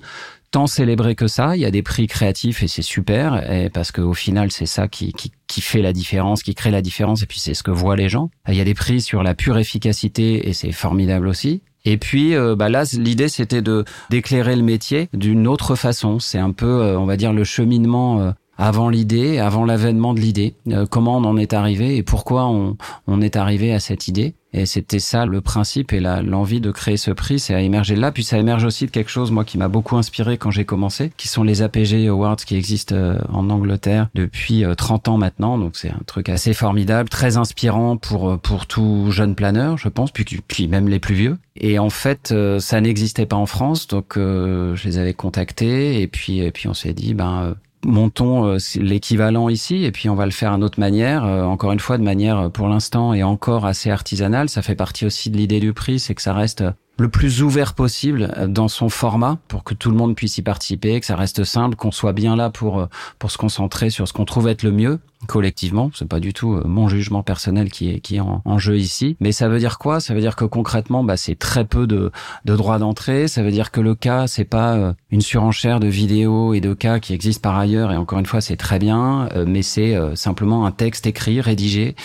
tant 0.49 0.65
célébrée 0.65 1.15
que 1.15 1.27
ça. 1.27 1.55
Il 1.57 1.61
y 1.61 1.65
a 1.65 1.71
des 1.71 1.81
prix 1.81 2.07
créatifs 2.07 2.63
et 2.63 2.67
c'est 2.67 2.81
super, 2.81 3.51
et 3.51 3.69
parce 3.69 3.91
qu'au 3.91 4.13
final 4.13 4.51
c'est 4.51 4.65
ça 4.65 4.87
qui, 4.87 5.11
qui, 5.11 5.31
qui 5.47 5.61
fait 5.61 5.81
la 5.81 5.93
différence, 5.93 6.41
qui 6.41 6.55
crée 6.55 6.71
la 6.71 6.81
différence, 6.81 7.23
et 7.23 7.25
puis 7.25 7.39
c'est 7.39 7.53
ce 7.53 7.63
que 7.63 7.71
voient 7.71 7.97
les 7.97 8.09
gens. 8.09 8.29
Il 8.47 8.55
y 8.55 8.61
a 8.61 8.65
des 8.65 8.73
prix 8.73 9.01
sur 9.01 9.23
la 9.23 9.33
pure 9.33 9.57
efficacité 9.57 10.47
et 10.47 10.53
c'est 10.53 10.71
formidable 10.71 11.27
aussi. 11.27 11.61
Et 11.83 11.97
puis 11.97 12.35
euh, 12.35 12.55
bah 12.55 12.69
là, 12.69 12.83
l'idée 12.93 13.27
c'était 13.27 13.61
de 13.61 13.83
d'éclairer 14.09 14.55
le 14.55 14.63
métier 14.63 15.09
d'une 15.13 15.47
autre 15.47 15.75
façon. 15.75 16.19
C'est 16.19 16.39
un 16.39 16.51
peu, 16.51 16.95
on 16.97 17.05
va 17.05 17.17
dire, 17.17 17.33
le 17.33 17.43
cheminement 17.43 18.33
avant 18.57 18.89
l'idée, 18.89 19.39
avant 19.39 19.65
l'avènement 19.65 20.13
de 20.13 20.19
l'idée, 20.19 20.53
euh, 20.69 20.85
comment 20.85 21.17
on 21.17 21.23
en 21.23 21.37
est 21.37 21.53
arrivé 21.53 21.97
et 21.97 22.03
pourquoi 22.03 22.45
on, 22.47 22.77
on 23.07 23.21
est 23.21 23.35
arrivé 23.35 23.73
à 23.73 23.79
cette 23.79 24.07
idée. 24.07 24.35
Et 24.53 24.65
c'était 24.65 24.99
ça 24.99 25.25
le 25.25 25.39
principe 25.39 25.93
et 25.93 26.01
l'envie 26.01 26.59
de 26.59 26.71
créer 26.71 26.97
ce 26.97 27.11
prix, 27.11 27.39
c'est 27.39 27.53
à 27.53 27.61
émerger 27.61 27.95
là. 27.95 28.11
Puis 28.11 28.25
ça 28.25 28.37
émerge 28.37 28.65
aussi 28.65 28.85
de 28.85 28.91
quelque 28.91 29.09
chose, 29.09 29.31
moi, 29.31 29.45
qui 29.45 29.57
m'a 29.57 29.69
beaucoup 29.69 29.95
inspiré 29.95 30.37
quand 30.37 30.51
j'ai 30.51 30.65
commencé, 30.65 31.13
qui 31.15 31.29
sont 31.29 31.43
les 31.43 31.61
APG 31.61 32.09
Awards 32.09 32.35
qui 32.35 32.57
existent 32.57 32.93
euh, 32.93 33.17
en 33.31 33.49
Angleterre 33.49 34.09
depuis 34.13 34.65
30 34.77 35.07
euh, 35.07 35.11
ans 35.11 35.17
maintenant. 35.17 35.57
Donc 35.57 35.77
c'est 35.77 35.89
un 35.89 36.01
truc 36.05 36.27
assez 36.27 36.53
formidable, 36.53 37.07
très 37.07 37.37
inspirant 37.37 37.95
pour 37.95 38.37
pour 38.39 38.67
tout 38.67 39.07
jeune 39.09 39.35
planeur, 39.35 39.77
je 39.77 39.87
pense, 39.87 40.11
puis, 40.11 40.25
puis 40.25 40.67
même 40.67 40.89
les 40.89 40.99
plus 40.99 41.15
vieux. 41.15 41.37
Et 41.55 41.79
en 41.79 41.89
fait, 41.89 42.33
ça 42.59 42.81
n'existait 42.81 43.25
pas 43.25 43.37
en 43.37 43.45
France, 43.45 43.87
donc 43.87 44.13
je 44.17 44.83
les 44.83 44.97
avais 44.97 45.13
contactés 45.13 46.01
et 46.01 46.07
puis 46.07 46.39
et 46.39 46.51
puis 46.51 46.67
on 46.67 46.73
s'est 46.73 46.93
dit, 46.93 47.13
ben 47.13 47.55
montons 47.85 48.45
euh, 48.45 48.57
l'équivalent 48.75 49.49
ici 49.49 49.83
et 49.83 49.91
puis 49.91 50.09
on 50.09 50.15
va 50.15 50.25
le 50.25 50.31
faire 50.31 50.53
d'une 50.53 50.63
autre 50.63 50.79
manière, 50.79 51.25
euh, 51.25 51.43
encore 51.43 51.71
une 51.71 51.79
fois 51.79 51.97
de 51.97 52.03
manière 52.03 52.39
euh, 52.39 52.49
pour 52.49 52.67
l'instant 52.67 53.13
et 53.13 53.23
encore 53.23 53.65
assez 53.65 53.89
artisanale. 53.89 54.49
Ça 54.49 54.61
fait 54.61 54.75
partie 54.75 55.05
aussi 55.05 55.29
de 55.29 55.37
l'idée 55.37 55.59
du 55.59 55.73
prix, 55.73 55.99
c'est 55.99 56.15
que 56.15 56.21
ça 56.21 56.33
reste 56.33 56.63
le 56.97 57.09
plus 57.09 57.41
ouvert 57.41 57.73
possible 57.73 58.31
dans 58.47 58.67
son 58.67 58.89
format 58.89 59.39
pour 59.47 59.63
que 59.63 59.73
tout 59.73 59.89
le 59.89 59.97
monde 59.97 60.15
puisse 60.15 60.37
y 60.37 60.41
participer, 60.41 60.99
que 60.99 61.05
ça 61.05 61.15
reste 61.15 61.43
simple, 61.43 61.75
qu'on 61.75 61.91
soit 61.91 62.13
bien 62.13 62.35
là 62.35 62.49
pour 62.49 62.87
pour 63.17 63.31
se 63.31 63.37
concentrer 63.37 63.89
sur 63.89 64.07
ce 64.07 64.13
qu'on 64.13 64.25
trouve 64.25 64.47
être 64.47 64.63
le 64.63 64.71
mieux 64.71 64.99
collectivement. 65.27 65.91
C'est 65.93 66.07
pas 66.07 66.19
du 66.19 66.33
tout 66.33 66.53
euh, 66.53 66.63
mon 66.65 66.87
jugement 66.87 67.23
personnel 67.23 67.69
qui 67.69 67.89
est 67.89 67.99
qui 67.99 68.17
est 68.17 68.19
en, 68.19 68.57
jeu 68.57 68.77
ici. 68.77 69.15
Mais 69.19 69.31
ça 69.31 69.49
veut 69.49 69.59
dire 69.59 69.77
quoi? 69.77 69.99
Ça 69.99 70.13
veut 70.13 70.21
dire 70.21 70.35
que 70.35 70.45
concrètement, 70.45 71.03
bah, 71.03 71.17
c'est 71.17 71.35
très 71.35 71.65
peu 71.65 71.87
de 71.87 72.11
de 72.45 72.55
droits 72.55 72.79
d'entrée. 72.79 73.27
Ça 73.27 73.43
veut 73.43 73.51
dire 73.51 73.71
que 73.71 73.81
le 73.81 73.95
cas, 73.95 74.27
c'est 74.27 74.45
pas 74.45 74.75
euh, 74.75 74.93
une 75.09 75.21
surenchère 75.21 75.79
de 75.79 75.87
vidéos 75.87 76.53
et 76.53 76.61
de 76.61 76.73
cas 76.73 76.99
qui 76.99 77.13
existent 77.13 77.41
par 77.41 77.57
ailleurs. 77.57 77.91
Et 77.91 77.97
encore 77.97 78.19
une 78.19 78.25
fois, 78.25 78.41
c'est 78.41 78.57
très 78.57 78.79
bien, 78.79 79.29
euh, 79.33 79.45
mais 79.47 79.61
c'est 79.61 79.97
simplement 80.15 80.65
un 80.65 80.71
texte 80.71 81.07
écrit, 81.07 81.41
rédigé, 81.41 81.95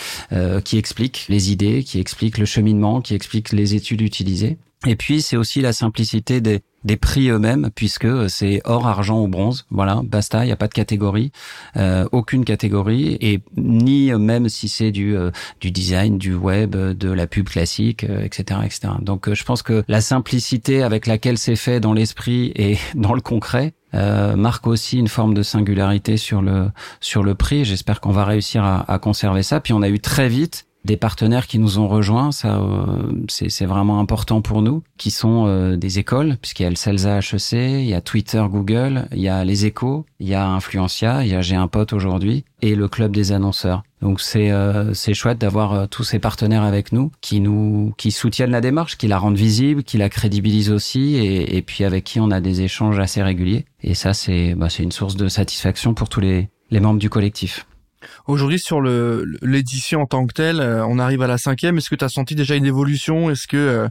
qui 0.65 0.79
explique 0.79 1.27
les 1.29 1.53
idées, 1.53 1.83
qui 1.83 1.99
explique 1.99 2.39
le 2.39 2.45
cheminement, 2.45 3.01
qui 3.01 3.15
explique 3.15 3.53
les 3.53 3.75
études 3.75 4.01
utilisées. 4.01 4.59
Et 4.87 4.97
puis 4.97 5.23
c'est 5.23 5.37
aussi 5.37 5.61
la 5.61 5.73
simplicité 5.73 6.41
des, 6.41 6.61
des 6.85 6.97
prix 6.97 7.29
eux-mêmes, 7.31 7.71
puisque 7.75 8.29
c'est 8.29 8.61
or, 8.65 8.87
argent 8.87 9.21
ou 9.23 9.27
bronze. 9.27 9.67
Voilà, 9.71 10.03
basta, 10.05 10.45
il 10.45 10.47
n'y 10.47 10.53
a 10.53 10.57
pas 10.57 10.69
de 10.69 10.75
catégorie, 10.75 11.33
euh, 11.77 12.07
aucune 12.13 12.45
catégorie, 12.45 13.17
et 13.21 13.41
ni 13.57 14.13
même 14.13 14.49
si 14.49 14.69
c'est 14.69 14.93
du, 14.93 15.17
euh, 15.17 15.31
du 15.61 15.71
design, 15.71 16.19
du 16.19 16.35
web, 16.35 16.77
de 16.77 17.11
la 17.11 17.27
pub 17.27 17.49
classique, 17.49 18.05
etc., 18.05 18.61
etc. 18.65 18.93
Donc 19.01 19.33
je 19.33 19.45
pense 19.45 19.63
que 19.63 19.83
la 19.89 20.01
simplicité 20.01 20.83
avec 20.83 21.07
laquelle 21.07 21.39
c'est 21.39 21.57
fait 21.57 21.81
dans 21.81 21.93
l'esprit 21.95 22.53
et 22.55 22.79
dans 22.95 23.15
le 23.15 23.21
concret, 23.21 23.73
euh, 23.95 24.37
marque 24.37 24.67
aussi 24.67 24.99
une 24.99 25.09
forme 25.09 25.33
de 25.33 25.43
singularité 25.43 26.17
sur 26.17 26.43
le 26.43 26.71
sur 27.01 27.23
le 27.23 27.35
prix. 27.35 27.65
J'espère 27.65 28.01
qu'on 28.01 28.11
va 28.11 28.25
réussir 28.25 28.63
à, 28.63 28.91
à, 28.93 28.99
conserver 28.99 29.43
ça. 29.43 29.61
Puis 29.61 29.73
on 29.73 29.81
a 29.81 29.89
eu 29.89 30.01
très 30.01 30.29
vite 30.29 30.67
des 30.87 30.97
partenaires 30.97 31.47
qui 31.47 31.59
nous 31.59 31.79
ont 31.79 31.89
rejoints, 31.89 32.33
ça 32.33 32.61
euh, 32.61 33.13
c'est 33.29 33.67
vraiment 33.67 34.01
important 34.01 34.41
pour 34.41 34.63
nous, 34.63 34.83
qui 34.97 35.11
sont 35.11 35.45
euh, 35.47 35.77
des 35.77 35.99
écoles, 35.99 36.39
puisqu'il 36.41 36.63
y 36.63 36.67
a 36.67 36.71
le 36.71 36.77
CELSA 36.77 37.19
HEC, 37.19 37.53
il 37.53 37.87
y 37.87 37.95
a 37.95 38.01
Twitter, 38.01 38.43
Google, 38.49 39.09
il 39.13 39.21
y 39.21 39.29
a 39.29 39.45
les 39.45 39.67
échos, 39.67 40.07
il 40.21 40.29
y 40.29 40.35
a 40.35 40.47
Influencia, 40.47 41.25
il 41.25 41.31
y 41.31 41.35
a 41.35 41.43
J'ai 41.43 41.57
un 41.57 41.67
pote 41.67 41.93
aujourd'hui, 41.93 42.45
et 42.63 42.75
le 42.75 42.89
club 42.89 43.13
des 43.13 43.33
annonceurs. 43.33 43.83
Donc 44.01 44.21
c'est 44.21 44.51
euh, 44.53 44.95
c'est 44.95 45.15
chouette 45.15 45.39
d'avoir 45.39 45.89
tous 45.89 46.05
ces 46.05 46.19
partenaires 46.19 46.63
avec 46.63 46.93
nous 46.93 47.11
qui 47.21 47.41
nous 47.41 47.93
qui 47.97 48.13
soutiennent 48.13 48.51
la 48.51 48.61
démarche, 48.61 48.97
qui 48.97 49.09
la 49.09 49.19
rendent 49.19 49.37
visible, 49.37 49.83
qui 49.83 49.99
la 49.99 50.09
crédibilisent 50.09 50.71
aussi, 50.71 51.17
et, 51.17 51.57
et 51.57 51.63
puis 51.63 51.83
avec 51.83 52.05
qui 52.05 52.21
on 52.21 52.31
a 52.31 52.41
des 52.41 52.63
échanges 52.63 52.99
assez 53.01 53.23
réguliers. 53.23 53.65
Et 53.83 53.95
ça 53.95 54.15
c'est 54.15 54.55
bah, 54.55 54.71
c'est 54.71 54.85
une 54.85 54.93
source 54.93 55.17
de 55.17 55.29
satisfaction 55.29 55.95
pour 55.95 56.09
tous 56.09 56.21
les 56.21 56.49
les 56.71 56.81
membres 56.81 57.01
du 57.01 57.11
collectif. 57.11 57.67
Aujourd'hui, 58.27 58.59
sur 58.59 58.81
le 58.81 59.25
l'édition 59.43 60.03
en 60.03 60.07
tant 60.07 60.27
que 60.27 60.33
telle, 60.33 60.61
euh, 60.61 60.87
on 60.87 60.99
arrive 60.99 61.23
à 61.23 61.27
la 61.27 61.39
cinquième. 61.39 61.79
Est-ce 61.79 61.91
que 61.91 61.95
tu 61.95 62.05
as 62.05 62.09
senti 62.09 62.35
déjà 62.35 62.55
une 62.55 62.67
évolution? 62.67 63.31
Est-ce 63.31 63.47
que 63.47 63.57
euh, 63.57 63.89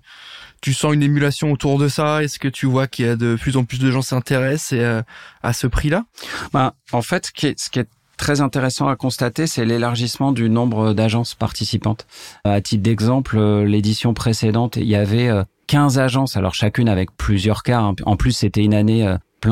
tu 0.61 0.73
sens 0.73 0.93
une 0.93 1.03
émulation 1.03 1.51
autour 1.51 1.77
de 1.77 1.87
ça? 1.87 2.23
Est-ce 2.23 2.39
que 2.39 2.47
tu 2.47 2.65
vois 2.65 2.87
qu'il 2.87 3.05
y 3.05 3.09
a 3.09 3.15
de 3.15 3.35
plus 3.35 3.57
en 3.57 3.63
plus 3.63 3.79
de 3.79 3.91
gens 3.91 4.01
s'intéressent 4.01 4.77
euh, 4.79 5.01
à 5.43 5.53
ce 5.53 5.67
prix-là? 5.67 6.05
Bah, 6.53 6.73
En 6.91 7.01
fait, 7.01 7.27
ce 7.27 7.31
qui 7.31 7.47
est, 7.47 7.59
ce 7.59 7.69
qui 7.69 7.79
est 7.79 7.89
très 8.17 8.41
intéressant 8.41 8.87
à 8.87 8.95
constater, 8.95 9.47
c'est 9.47 9.65
l'élargissement 9.65 10.31
du 10.31 10.49
nombre 10.49 10.93
d'agences 10.93 11.35
participantes. 11.35 12.07
À 12.43 12.61
titre 12.61 12.83
d'exemple, 12.83 13.37
l'édition 13.63 14.13
précédente, 14.13 14.77
il 14.77 14.87
y 14.87 14.95
avait 14.95 15.29
15 15.67 15.99
agences, 15.99 16.37
alors 16.37 16.53
chacune 16.53 16.87
avec 16.87 17.11
plusieurs 17.17 17.61
cas. 17.61 17.81
Hein. 17.81 17.95
En 18.05 18.15
plus, 18.15 18.31
c'était 18.31 18.63
une 18.63 18.73
année 18.73 19.05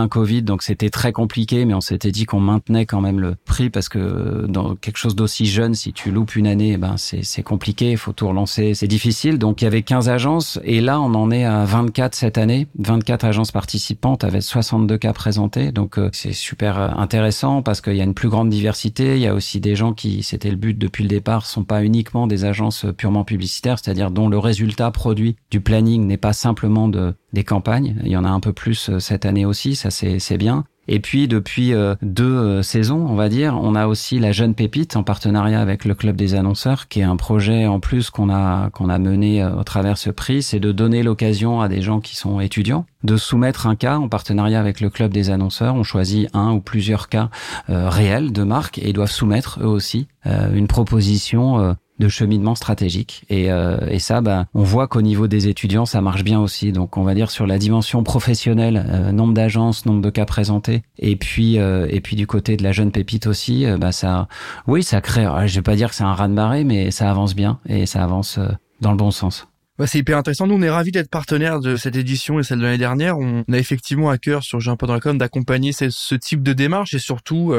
Covid, 0.07 0.43
donc 0.43 0.63
c'était 0.63 0.89
très 0.89 1.11
compliqué, 1.11 1.65
mais 1.65 1.73
on 1.73 1.81
s'était 1.81 2.11
dit 2.11 2.25
qu'on 2.25 2.39
maintenait 2.39 2.85
quand 2.85 3.01
même 3.01 3.19
le 3.19 3.35
prix 3.35 3.69
parce 3.69 3.89
que 3.89 4.45
dans 4.47 4.75
quelque 4.75 4.97
chose 4.97 5.15
d'aussi 5.15 5.45
jeune, 5.45 5.73
si 5.73 5.93
tu 5.93 6.11
loupes 6.11 6.35
une 6.35 6.47
année, 6.47 6.73
eh 6.73 6.77
ben 6.77 6.95
c'est 6.97 7.43
compliqué, 7.43 7.91
il 7.91 7.97
faut 7.97 8.11
tout 8.11 8.27
relancer, 8.27 8.73
c'est 8.73 8.87
difficile. 8.87 9.37
Donc 9.37 9.61
il 9.61 9.65
y 9.65 9.67
avait 9.67 9.83
15 9.83 10.09
agences 10.09 10.59
et 10.63 10.81
là 10.81 10.99
on 10.99 11.13
en 11.13 11.31
est 11.31 11.45
à 11.45 11.65
24 11.65 12.15
cette 12.15 12.37
année, 12.37 12.67
24 12.79 13.25
agences 13.25 13.51
participantes 13.51 14.23
avec 14.23 14.41
62 14.41 14.97
cas 14.97 15.13
présentés, 15.13 15.71
donc 15.71 15.97
euh, 15.97 16.09
c'est 16.11 16.33
super 16.33 16.79
euh, 16.79 16.89
intéressant 16.95 17.61
parce 17.61 17.81
qu'il 17.81 17.95
y 17.95 18.01
a 18.01 18.03
une 18.03 18.13
plus 18.13 18.29
grande 18.29 18.49
diversité, 18.49 19.15
il 19.15 19.21
y 19.21 19.27
a 19.27 19.33
aussi 19.33 19.59
des 19.59 19.75
gens 19.75 19.93
qui, 19.93 20.23
c'était 20.23 20.49
le 20.49 20.57
but 20.57 20.77
depuis 20.77 21.03
le 21.03 21.09
départ, 21.09 21.45
sont 21.45 21.63
pas 21.63 21.83
uniquement 21.83 22.27
des 22.27 22.45
agences 22.45 22.85
purement 22.97 23.23
publicitaires, 23.23 23.77
c'est-à-dire 23.79 24.11
dont 24.11 24.29
le 24.29 24.37
résultat 24.37 24.91
produit 24.91 25.35
du 25.51 25.61
planning 25.61 26.05
n'est 26.07 26.17
pas 26.17 26.33
simplement 26.33 26.87
de 26.87 27.13
des 27.33 27.43
campagnes. 27.43 27.95
Il 28.03 28.11
y 28.11 28.17
en 28.17 28.23
a 28.23 28.29
un 28.29 28.39
peu 28.39 28.53
plus 28.53 28.89
euh, 28.89 28.99
cette 28.99 29.25
année 29.25 29.45
aussi, 29.45 29.75
ça 29.75 29.89
c'est 29.91 30.37
bien. 30.37 30.65
Et 30.89 30.99
puis 30.99 31.29
depuis 31.29 31.73
euh, 31.73 31.95
deux 32.01 32.25
euh, 32.25 32.61
saisons, 32.61 33.07
on 33.07 33.15
va 33.15 33.29
dire, 33.29 33.57
on 33.61 33.73
a 33.73 33.87
aussi 33.87 34.19
la 34.19 34.33
jeune 34.33 34.53
pépite 34.53 34.97
en 34.97 35.03
partenariat 35.03 35.61
avec 35.61 35.85
le 35.85 35.95
club 35.95 36.17
des 36.17 36.35
annonceurs, 36.35 36.89
qui 36.89 36.99
est 36.99 37.03
un 37.03 37.15
projet 37.15 37.65
en 37.67 37.79
plus 37.79 38.09
qu'on 38.09 38.29
a 38.29 38.69
qu'on 38.71 38.89
a 38.89 38.99
mené 38.99 39.45
au 39.45 39.63
travers 39.63 39.97
ce 39.97 40.09
prix, 40.09 40.43
c'est 40.43 40.59
de 40.59 40.71
donner 40.71 41.01
l'occasion 41.01 41.61
à 41.61 41.69
des 41.69 41.81
gens 41.81 42.01
qui 42.01 42.15
sont 42.15 42.39
étudiants 42.39 42.85
de 43.03 43.17
soumettre 43.17 43.67
un 43.67 43.75
cas 43.75 43.97
en 43.97 44.09
partenariat 44.09 44.59
avec 44.59 44.79
le 44.81 44.89
club 44.89 45.11
des 45.11 45.29
annonceurs. 45.29 45.75
On 45.75 45.83
choisit 45.83 46.29
un 46.33 46.51
ou 46.51 46.59
plusieurs 46.59 47.09
cas 47.09 47.29
réels 47.67 48.31
de 48.31 48.43
marque 48.43 48.77
et 48.77 48.89
ils 48.89 48.93
doivent 48.93 49.11
soumettre 49.11 49.59
eux 49.61 49.67
aussi 49.67 50.07
une 50.25 50.67
proposition 50.67 51.75
de 52.03 52.09
cheminement 52.09 52.55
stratégique. 52.55 53.23
Et, 53.29 53.51
euh, 53.51 53.77
et 53.89 53.99
ça, 53.99 54.21
bah, 54.21 54.45
on 54.53 54.63
voit 54.63 54.87
qu'au 54.87 55.01
niveau 55.01 55.27
des 55.27 55.47
étudiants, 55.47 55.85
ça 55.85 56.01
marche 56.01 56.23
bien 56.23 56.39
aussi. 56.39 56.71
Donc, 56.71 56.97
on 56.97 57.03
va 57.03 57.15
dire 57.15 57.31
sur 57.31 57.47
la 57.47 57.57
dimension 57.57 58.03
professionnelle, 58.03 58.85
euh, 58.89 59.11
nombre 59.11 59.33
d'agences, 59.33 59.85
nombre 59.85 60.01
de 60.01 60.09
cas 60.09 60.25
présentés, 60.25 60.83
et 60.99 61.15
puis 61.15 61.57
euh, 61.57 61.87
et 61.89 62.01
puis 62.01 62.15
du 62.15 62.27
côté 62.27 62.57
de 62.57 62.63
la 62.63 62.71
jeune 62.71 62.91
pépite 62.91 63.27
aussi, 63.27 63.65
bah 63.79 63.91
ça, 63.91 64.27
oui, 64.67 64.83
ça 64.83 65.01
crée. 65.01 65.25
Je 65.45 65.55
vais 65.55 65.61
pas 65.61 65.75
dire 65.75 65.89
que 65.89 65.95
c'est 65.95 66.03
un 66.03 66.13
raz 66.13 66.27
de 66.27 66.33
marée, 66.33 66.63
mais 66.63 66.91
ça 66.91 67.09
avance 67.09 67.35
bien 67.35 67.59
et 67.67 67.85
ça 67.85 68.03
avance 68.03 68.39
dans 68.81 68.91
le 68.91 68.97
bon 68.97 69.11
sens. 69.11 69.47
C'est 69.85 69.99
hyper 69.99 70.17
intéressant. 70.17 70.47
Nous, 70.47 70.55
on 70.55 70.61
est 70.61 70.69
ravis 70.69 70.91
d'être 70.91 71.09
partenaires 71.09 71.59
de 71.59 71.75
cette 71.75 71.95
édition 71.95 72.39
et 72.39 72.43
celle 72.43 72.59
de 72.59 72.63
l'année 72.63 72.77
dernière. 72.77 73.17
On 73.17 73.43
a 73.51 73.57
effectivement 73.57 74.09
à 74.09 74.17
cœur 74.17 74.43
sur 74.43 74.59
J'ai 74.59 74.71
un 74.71 74.77
d'accompagner 75.15 75.71
ce, 75.71 75.89
ce, 75.89 76.15
type 76.15 76.43
de 76.43 76.53
démarche 76.53 76.93
et 76.93 76.99
surtout 76.99 77.53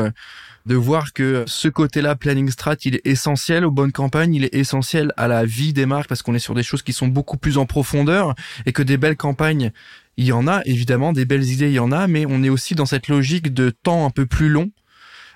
de 0.66 0.74
voir 0.74 1.12
que 1.12 1.44
ce 1.46 1.68
côté-là, 1.68 2.16
planning 2.16 2.50
strat, 2.50 2.76
il 2.84 2.96
est 2.96 3.06
essentiel 3.06 3.64
aux 3.64 3.70
bonnes 3.70 3.92
campagnes, 3.92 4.34
il 4.34 4.44
est 4.44 4.54
essentiel 4.54 5.12
à 5.16 5.28
la 5.28 5.44
vie 5.44 5.72
des 5.72 5.84
marques 5.84 6.08
parce 6.08 6.22
qu'on 6.22 6.34
est 6.34 6.38
sur 6.38 6.54
des 6.54 6.62
choses 6.62 6.82
qui 6.82 6.94
sont 6.94 7.08
beaucoup 7.08 7.36
plus 7.36 7.58
en 7.58 7.66
profondeur 7.66 8.34
et 8.64 8.72
que 8.72 8.82
des 8.82 8.96
belles 8.96 9.16
campagnes, 9.16 9.72
il 10.16 10.24
y 10.24 10.32
en 10.32 10.48
a 10.48 10.62
évidemment, 10.64 11.12
des 11.12 11.26
belles 11.26 11.44
idées, 11.44 11.68
il 11.68 11.74
y 11.74 11.78
en 11.78 11.92
a, 11.92 12.06
mais 12.06 12.24
on 12.26 12.42
est 12.42 12.48
aussi 12.48 12.74
dans 12.74 12.86
cette 12.86 13.08
logique 13.08 13.52
de 13.52 13.70
temps 13.70 14.06
un 14.06 14.10
peu 14.10 14.24
plus 14.24 14.48
long, 14.48 14.70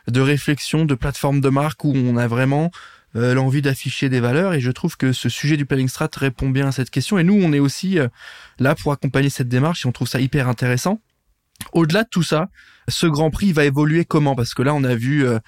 de 0.07 0.21
réflexion, 0.21 0.87
de 0.87 0.95
plateforme 0.95 1.42
de 1.42 1.49
marque 1.50 1.85
où 1.85 1.92
on 1.95 2.16
a 2.16 2.26
vraiment 2.26 2.71
euh, 3.19 3.35
l'envie 3.35 3.63
d'afficher 3.63 4.09
des 4.09 4.21
valeurs 4.21 4.55
et 4.55 4.61
je 4.61 4.71
trouve 4.71 4.97
que 4.97 5.13
ce 5.13 5.29
sujet 5.29 5.57
du 5.57 5.67
planning 5.67 5.89
strat 5.89 6.11
répond 6.17 6.51
bien 6.51 6.69
à 6.69 6.73
cette 6.73 6.91
question 6.91 7.19
et 7.19 7.25
nous 7.25 7.39
on 7.41 7.53
est 7.53 7.59
aussi 7.59 7.99
euh, 7.99 8.09
là 8.59 8.75
pour 8.75 8.93
accompagner 8.93 9.31
cette 9.31 9.49
démarche 9.49 9.85
et 9.85 9.89
on 9.89 9.93
trouve 9.93 10.09
ça 10.09 10.21
hyper 10.21 10.49
intéressant. 10.49 11.01
Au-delà 11.73 12.05
de 12.05 12.09
tout 12.09 12.23
ça, 12.23 12.49
ce 12.89 13.07
Grand 13.07 13.31
Prix 13.31 13.53
va 13.53 13.65
évoluer 13.65 14.05
comment? 14.05 14.35
Parce 14.35 14.55
que 14.55 14.63
là, 14.63 14.75
on 14.75 14.85
a 14.85 14.95
vu 14.95 15.27
euh, 15.27 15.39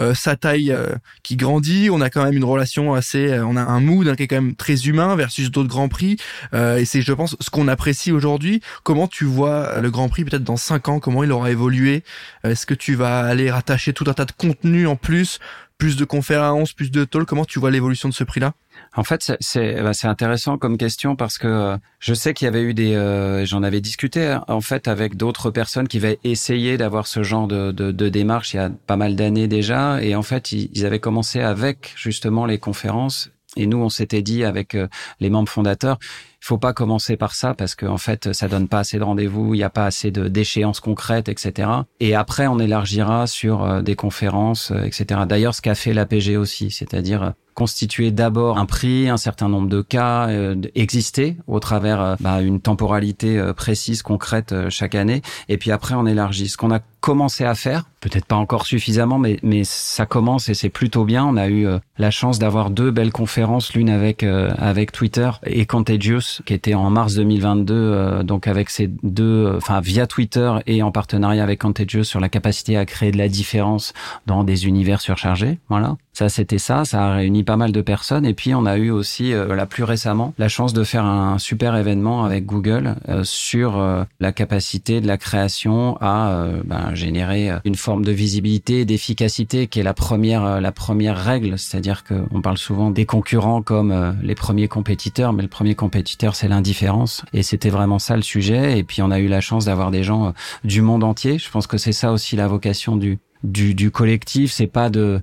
euh, 0.00 0.14
sa 0.14 0.34
taille 0.36 0.72
euh, 0.72 0.94
qui 1.22 1.36
grandit, 1.36 1.88
on 1.90 2.00
a 2.00 2.10
quand 2.10 2.24
même 2.24 2.34
une 2.34 2.44
relation 2.44 2.94
assez, 2.94 3.38
on 3.40 3.56
a 3.56 3.62
un 3.62 3.80
mood 3.80 4.08
hein, 4.08 4.16
qui 4.16 4.24
est 4.24 4.28
quand 4.28 4.40
même 4.40 4.56
très 4.56 4.86
humain 4.86 5.14
versus 5.14 5.50
d'autres 5.50 5.68
Grands 5.68 5.88
Prix. 5.88 6.16
et 6.52 6.84
c'est, 6.84 7.02
je 7.02 7.12
pense, 7.12 7.36
ce 7.40 7.50
qu'on 7.50 7.68
apprécie 7.68 8.12
aujourd'hui. 8.12 8.60
Comment 8.82 9.06
tu 9.06 9.24
vois 9.24 9.80
le 9.80 9.90
Grand 9.90 10.08
Prix 10.08 10.24
peut-être 10.24 10.44
dans 10.44 10.56
cinq 10.56 10.88
ans? 10.88 11.00
Comment 11.00 11.22
il 11.22 11.32
aura 11.32 11.50
évolué? 11.50 12.02
Est-ce 12.44 12.66
que 12.66 12.74
tu 12.74 12.94
vas 12.94 13.20
aller 13.20 13.50
rattacher 13.50 13.92
tout 13.92 14.04
un 14.08 14.14
tas 14.14 14.24
de 14.24 14.32
contenu 14.32 14.86
en 14.86 14.96
plus 14.96 15.38
plus 15.78 15.96
de 15.96 16.04
conférences, 16.04 16.72
plus 16.72 16.90
de 16.90 17.04
talks. 17.04 17.28
Comment 17.28 17.44
tu 17.44 17.60
vois 17.60 17.70
l'évolution 17.70 18.08
de 18.08 18.14
ce 18.14 18.24
prix-là? 18.24 18.52
En 18.96 19.04
fait, 19.04 19.32
c'est 19.40 19.92
c'est 19.92 20.06
intéressant 20.06 20.58
comme 20.58 20.76
question 20.76 21.16
parce 21.16 21.38
que 21.38 21.46
euh, 21.46 21.76
je 22.00 22.14
sais 22.14 22.34
qu'il 22.34 22.46
y 22.46 22.48
avait 22.48 22.62
eu 22.62 22.74
des, 22.74 22.94
euh, 22.94 23.44
j'en 23.44 23.62
avais 23.62 23.80
discuté 23.80 24.26
hein, 24.26 24.44
en 24.48 24.60
fait 24.60 24.88
avec 24.88 25.16
d'autres 25.16 25.50
personnes 25.50 25.88
qui 25.88 25.98
avaient 25.98 26.18
essayé 26.24 26.76
d'avoir 26.76 27.06
ce 27.06 27.22
genre 27.22 27.46
de, 27.46 27.70
de, 27.70 27.92
de, 27.92 28.08
démarche 28.08 28.54
il 28.54 28.56
y 28.56 28.60
a 28.60 28.70
pas 28.70 28.96
mal 28.96 29.14
d'années 29.14 29.48
déjà, 29.48 30.02
et 30.02 30.14
en 30.14 30.22
fait 30.22 30.52
ils, 30.52 30.84
avaient 30.84 31.00
commencé 31.00 31.40
avec 31.40 31.92
justement 31.96 32.44
les 32.46 32.58
conférences. 32.58 33.30
Et 33.56 33.66
nous, 33.66 33.78
on 33.78 33.88
s'était 33.88 34.22
dit 34.22 34.44
avec 34.44 34.74
euh, 34.74 34.88
les 35.20 35.30
membres 35.30 35.48
fondateurs, 35.48 35.98
faut 36.40 36.58
pas 36.58 36.72
commencer 36.72 37.16
par 37.16 37.34
ça 37.34 37.54
parce 37.54 37.74
qu'en 37.74 37.94
en 37.94 37.98
fait, 37.98 38.32
ça 38.32 38.48
donne 38.48 38.68
pas 38.68 38.80
assez 38.80 38.98
de 38.98 39.04
rendez-vous, 39.04 39.54
il 39.54 39.58
n'y 39.58 39.64
a 39.64 39.70
pas 39.70 39.86
assez 39.86 40.10
de 40.10 40.28
d'échéances 40.28 40.80
concrètes, 40.80 41.28
etc. 41.28 41.68
Et 42.00 42.14
après, 42.14 42.46
on 42.46 42.58
élargira 42.58 43.26
sur 43.26 43.64
euh, 43.64 43.82
des 43.82 43.96
conférences, 43.96 44.70
euh, 44.70 44.82
etc. 44.84 45.22
D'ailleurs, 45.28 45.54
ce 45.54 45.62
qu'a 45.62 45.74
fait 45.74 45.92
l'APG 45.92 46.36
aussi, 46.36 46.70
c'est-à-dire 46.70 47.34
constituer 47.58 48.10
d'abord 48.12 48.58
un 48.58 48.66
prix, 48.66 49.08
un 49.08 49.16
certain 49.16 49.48
nombre 49.48 49.68
de 49.68 49.82
cas, 49.82 50.28
exister 50.76 51.36
au 51.48 51.58
travers 51.58 52.16
bah, 52.20 52.40
une 52.40 52.60
temporalité 52.60 53.42
précise, 53.56 54.02
concrète 54.02 54.54
chaque 54.68 54.94
année, 54.94 55.22
et 55.48 55.58
puis 55.58 55.72
après 55.72 55.94
on 55.94 56.06
élargit. 56.06 56.48
Ce 56.48 56.56
qu'on 56.56 56.70
a 56.70 56.80
commencé 57.00 57.44
à 57.44 57.54
faire, 57.54 57.84
peut-être 58.00 58.26
pas 58.26 58.36
encore 58.36 58.66
suffisamment, 58.66 59.18
mais, 59.18 59.38
mais 59.42 59.62
ça 59.64 60.06
commence 60.06 60.48
et 60.48 60.54
c'est 60.54 60.68
plutôt 60.68 61.04
bien. 61.04 61.24
On 61.24 61.36
a 61.36 61.48
eu 61.48 61.66
la 61.98 62.10
chance 62.10 62.38
d'avoir 62.38 62.70
deux 62.70 62.92
belles 62.92 63.12
conférences, 63.12 63.74
l'une 63.74 63.90
avec 63.90 64.22
avec 64.22 64.92
Twitter 64.92 65.30
et 65.44 65.66
Contagious 65.66 66.28
qui 66.44 66.54
était 66.54 66.74
en 66.74 66.90
mars 66.90 67.14
2022, 67.14 67.74
euh, 67.74 68.22
donc 68.22 68.46
avec 68.46 68.70
ces 68.70 68.88
deux, 69.02 69.46
euh, 69.46 69.56
enfin 69.56 69.80
via 69.80 70.06
Twitter 70.06 70.52
et 70.66 70.82
en 70.82 70.90
partenariat 70.90 71.42
avec 71.42 71.60
Contagious 71.60 72.04
sur 72.04 72.20
la 72.20 72.28
capacité 72.28 72.76
à 72.76 72.84
créer 72.86 73.10
de 73.10 73.18
la 73.18 73.28
différence 73.28 73.92
dans 74.26 74.44
des 74.44 74.66
univers 74.66 75.00
surchargés. 75.00 75.58
Voilà. 75.68 75.96
Ça, 76.12 76.28
c'était 76.28 76.58
ça. 76.58 76.84
Ça 76.84 77.06
a 77.06 77.14
réuni 77.14 77.44
pas 77.48 77.56
mal 77.56 77.72
de 77.72 77.80
personnes. 77.80 78.26
Et 78.26 78.34
puis, 78.34 78.54
on 78.54 78.66
a 78.66 78.76
eu 78.76 78.90
aussi, 78.90 79.32
euh, 79.32 79.56
là 79.56 79.64
plus 79.64 79.82
récemment, 79.82 80.34
la 80.36 80.48
chance 80.48 80.74
de 80.74 80.84
faire 80.84 81.06
un 81.06 81.38
super 81.38 81.76
événement 81.76 82.26
avec 82.26 82.44
Google 82.44 82.96
euh, 83.08 83.24
sur 83.24 83.78
euh, 83.78 84.04
la 84.20 84.32
capacité 84.32 85.00
de 85.00 85.06
la 85.06 85.16
création 85.16 85.96
à 86.02 86.44
ben, 86.66 86.94
générer 86.94 87.50
une 87.64 87.74
forme 87.74 88.04
de 88.04 88.12
visibilité, 88.12 88.84
d'efficacité, 88.84 89.66
qui 89.66 89.80
est 89.80 89.82
la 89.82 89.94
première, 89.94 90.60
la 90.60 90.72
première 90.72 91.16
règle. 91.16 91.58
C'est-à-dire 91.58 92.04
qu'on 92.04 92.42
parle 92.42 92.58
souvent 92.58 92.90
des 92.90 93.06
concurrents 93.06 93.62
comme 93.62 94.14
les 94.22 94.34
premiers 94.34 94.68
compétiteurs, 94.68 95.32
mais 95.32 95.42
le 95.42 95.48
premier 95.48 95.74
compétiteur, 95.74 96.34
c'est 96.34 96.48
l'indifférence. 96.48 97.24
Et 97.32 97.42
c'était 97.42 97.70
vraiment 97.70 97.98
ça 97.98 98.14
le 98.16 98.22
sujet. 98.22 98.78
Et 98.78 98.84
puis, 98.84 99.00
on 99.00 99.10
a 99.10 99.20
eu 99.20 99.28
la 99.28 99.40
chance 99.40 99.64
d'avoir 99.64 99.90
des 99.90 100.02
gens 100.02 100.34
du 100.64 100.82
monde 100.82 101.02
entier. 101.02 101.38
Je 101.38 101.50
pense 101.50 101.66
que 101.66 101.78
c'est 101.78 101.92
ça 101.92 102.12
aussi 102.12 102.36
la 102.36 102.46
vocation 102.46 102.96
du 102.96 103.18
du, 103.42 103.74
du 103.74 103.90
collectif. 103.90 104.52
C'est 104.52 104.66
pas 104.66 104.90
de 104.90 105.22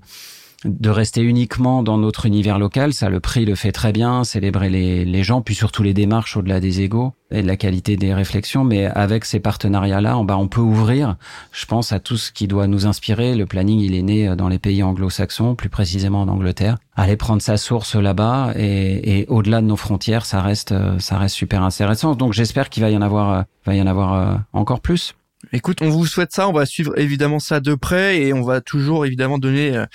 de 0.63 0.89
rester 0.89 1.21
uniquement 1.21 1.83
dans 1.83 1.97
notre 1.97 2.25
univers 2.25 2.59
local. 2.59 2.93
Ça, 2.93 3.09
le 3.09 3.19
prix 3.19 3.45
le 3.45 3.55
fait 3.55 3.71
très 3.71 3.91
bien, 3.91 4.23
célébrer 4.23 4.69
les, 4.69 5.05
les 5.05 5.23
gens, 5.23 5.41
puis 5.41 5.55
surtout 5.55 5.83
les 5.83 5.93
démarches 5.93 6.37
au-delà 6.37 6.59
des 6.59 6.81
égaux 6.81 7.13
et 7.31 7.41
de 7.41 7.47
la 7.47 7.57
qualité 7.57 7.97
des 7.97 8.13
réflexions. 8.13 8.63
Mais 8.63 8.85
avec 8.85 9.25
ces 9.25 9.39
partenariats-là, 9.39 10.17
on, 10.17 10.23
bah, 10.23 10.37
on 10.37 10.47
peut 10.47 10.61
ouvrir, 10.61 11.17
je 11.51 11.65
pense, 11.65 11.91
à 11.91 11.99
tout 11.99 12.17
ce 12.17 12.31
qui 12.31 12.47
doit 12.47 12.67
nous 12.67 12.87
inspirer. 12.87 13.35
Le 13.35 13.45
planning, 13.45 13.79
il 13.79 13.95
est 13.95 14.01
né 14.01 14.35
dans 14.35 14.47
les 14.47 14.59
pays 14.59 14.81
anglo-saxons, 14.81 15.55
plus 15.55 15.69
précisément 15.69 16.21
en 16.21 16.27
Angleterre. 16.27 16.77
Aller 16.95 17.17
prendre 17.17 17.41
sa 17.41 17.57
source 17.57 17.95
là-bas 17.95 18.53
et, 18.55 19.19
et 19.19 19.25
au-delà 19.27 19.61
de 19.61 19.67
nos 19.67 19.75
frontières, 19.75 20.25
ça 20.25 20.41
reste, 20.41 20.73
ça 20.99 21.17
reste 21.17 21.35
super 21.35 21.61
intéressant. 21.63 22.15
Donc 22.15 22.33
j'espère 22.33 22.69
qu'il 22.69 22.81
va 22.81 22.89
y 22.89 22.97
en 22.97 23.01
avoir, 23.01 23.43
va 23.65 23.75
y 23.75 23.81
en 23.81 23.87
avoir 23.87 24.13
euh, 24.13 24.35
encore 24.53 24.79
plus. 24.79 25.13
Écoute, 25.51 25.81
on 25.81 25.89
vous 25.89 26.05
souhaite 26.05 26.31
ça, 26.31 26.47
on 26.47 26.53
va 26.53 26.65
suivre 26.65 26.97
évidemment 26.97 27.39
ça 27.39 27.59
de 27.59 27.75
près 27.75 28.19
et 28.21 28.33
on 28.33 28.41
va 28.41 28.61
toujours 28.61 29.05
évidemment 29.05 29.37
donner 29.37 29.75
euh, 29.75 29.85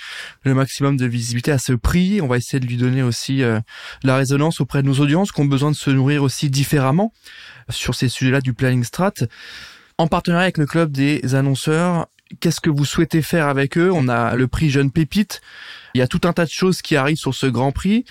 le 0.43 0.53
maximum 0.53 0.97
de 0.97 1.05
visibilité 1.05 1.51
à 1.51 1.57
ce 1.57 1.73
prix. 1.73 2.21
On 2.21 2.27
va 2.27 2.37
essayer 2.37 2.59
de 2.59 2.67
lui 2.67 2.77
donner 2.77 3.03
aussi 3.03 3.43
euh, 3.43 3.59
la 4.03 4.15
résonance 4.15 4.61
auprès 4.61 4.81
de 4.81 4.87
nos 4.87 4.99
audiences 4.99 5.31
qui 5.31 5.41
ont 5.41 5.45
besoin 5.45 5.71
de 5.71 5.75
se 5.75 5.89
nourrir 5.89 6.23
aussi 6.23 6.49
différemment 6.49 7.13
sur 7.69 7.95
ces 7.95 8.09
sujets-là 8.09 8.41
du 8.41 8.53
planning 8.53 8.83
strat. 8.83 9.13
En 9.97 10.07
partenariat 10.07 10.43
avec 10.43 10.57
le 10.57 10.65
club 10.65 10.91
des 10.91 11.35
annonceurs, 11.35 12.07
qu'est-ce 12.39 12.61
que 12.61 12.69
vous 12.69 12.85
souhaitez 12.85 13.21
faire 13.21 13.47
avec 13.47 13.77
eux? 13.77 13.91
On 13.91 14.07
a 14.07 14.35
le 14.35 14.47
prix 14.47 14.69
Jeune 14.69 14.91
Pépite. 14.91 15.41
Il 15.93 15.99
y 15.99 16.01
a 16.01 16.07
tout 16.07 16.21
un 16.23 16.33
tas 16.33 16.45
de 16.45 16.51
choses 16.51 16.81
qui 16.81 16.95
arrivent 16.95 17.17
sur 17.17 17.35
ce 17.35 17.47
grand 17.47 17.71
prix. 17.71 18.05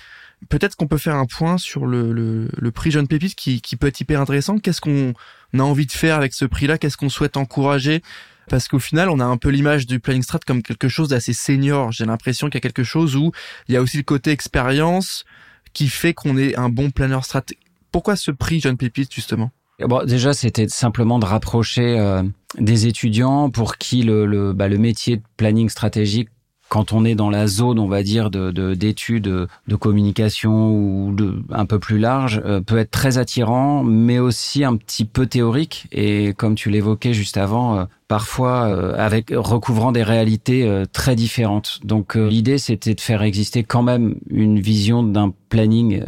Peut-être 0.49 0.75
qu'on 0.75 0.87
peut 0.87 0.97
faire 0.97 1.15
un 1.15 1.25
point 1.25 1.57
sur 1.57 1.85
le, 1.85 2.49
prix 2.73 2.91
Jeune 2.91 3.07
Pépite 3.07 3.35
qui, 3.35 3.61
qui 3.61 3.75
peut 3.75 3.87
être 3.87 3.99
hyper 3.99 4.19
intéressant. 4.21 4.57
Qu'est-ce 4.57 4.81
qu'on 4.81 5.13
a 5.59 5.63
envie 5.63 5.85
de 5.85 5.91
faire 5.91 6.15
avec 6.15 6.33
ce 6.33 6.45
prix-là 6.45 6.77
Qu'est-ce 6.77 6.97
qu'on 6.97 7.09
souhaite 7.09 7.37
encourager? 7.37 8.01
Parce 8.49 8.67
qu'au 8.67 8.79
final, 8.79 9.09
on 9.09 9.19
a 9.19 9.25
un 9.25 9.37
peu 9.37 9.49
l'image 9.49 9.85
du 9.85 9.99
planning 9.99 10.23
strat 10.23 10.39
comme 10.45 10.61
quelque 10.61 10.89
chose 10.89 11.09
d'assez 11.09 11.33
senior. 11.33 11.91
J'ai 11.91 12.05
l'impression 12.05 12.47
qu'il 12.47 12.55
y 12.55 12.57
a 12.57 12.61
quelque 12.61 12.83
chose 12.83 13.15
où 13.15 13.31
il 13.67 13.73
y 13.73 13.77
a 13.77 13.81
aussi 13.81 13.97
le 13.97 14.03
côté 14.03 14.31
expérience 14.31 15.25
qui 15.73 15.87
fait 15.87 16.13
qu'on 16.13 16.37
est 16.37 16.57
un 16.57 16.69
bon 16.69 16.91
planner 16.91 17.19
strat. 17.21 17.43
Pourquoi 17.91 18.15
ce 18.15 18.31
prix 18.31 18.59
Jeune 18.59 18.77
Pépite 18.77 19.13
justement? 19.13 19.51
Bon, 19.79 20.05
déjà, 20.05 20.33
c'était 20.33 20.67
simplement 20.67 21.17
de 21.17 21.25
rapprocher 21.25 21.97
euh, 21.97 22.23
des 22.57 22.87
étudiants 22.87 23.49
pour 23.49 23.77
qui 23.77 24.03
le, 24.03 24.25
le, 24.25 24.53
bah, 24.53 24.67
le 24.67 24.77
métier 24.77 25.17
de 25.17 25.23
planning 25.37 25.69
stratégique 25.69 26.29
quand 26.71 26.93
on 26.93 27.03
est 27.03 27.15
dans 27.15 27.29
la 27.29 27.47
zone, 27.47 27.79
on 27.79 27.89
va 27.89 28.01
dire, 28.01 28.31
de 28.31 28.49
d'études, 28.75 29.23
de, 29.23 29.75
communication 29.75 30.73
ou 30.73 31.13
de 31.13 31.43
un 31.51 31.65
peu 31.65 31.79
plus 31.79 31.99
large, 31.99 32.41
euh, 32.45 32.61
peut 32.61 32.77
être 32.77 32.91
très 32.91 33.17
attirant, 33.17 33.83
mais 33.83 34.19
aussi 34.19 34.63
un 34.63 34.77
petit 34.77 35.03
peu 35.03 35.25
théorique. 35.25 35.87
Et 35.91 36.33
comme 36.33 36.55
tu 36.55 36.69
l'évoquais 36.69 37.13
juste 37.13 37.35
avant, 37.35 37.77
euh, 37.77 37.85
parfois 38.11 38.67
euh, 38.67 38.93
avec 38.97 39.31
recouvrant 39.33 39.93
des 39.93 40.03
réalités 40.03 40.67
euh, 40.67 40.83
très 40.83 41.15
différentes. 41.15 41.79
Donc 41.85 42.17
euh, 42.17 42.27
l'idée 42.27 42.57
c'était 42.57 42.93
de 42.93 42.99
faire 42.99 43.21
exister 43.23 43.63
quand 43.63 43.83
même 43.83 44.15
une 44.29 44.59
vision 44.59 45.01
d'un 45.01 45.33
planning 45.47 46.03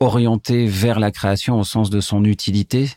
orienté 0.00 0.66
vers 0.66 0.98
la 0.98 1.10
création 1.10 1.58
au 1.58 1.64
sens 1.64 1.90
de 1.90 2.00
son 2.00 2.24
utilité 2.24 2.90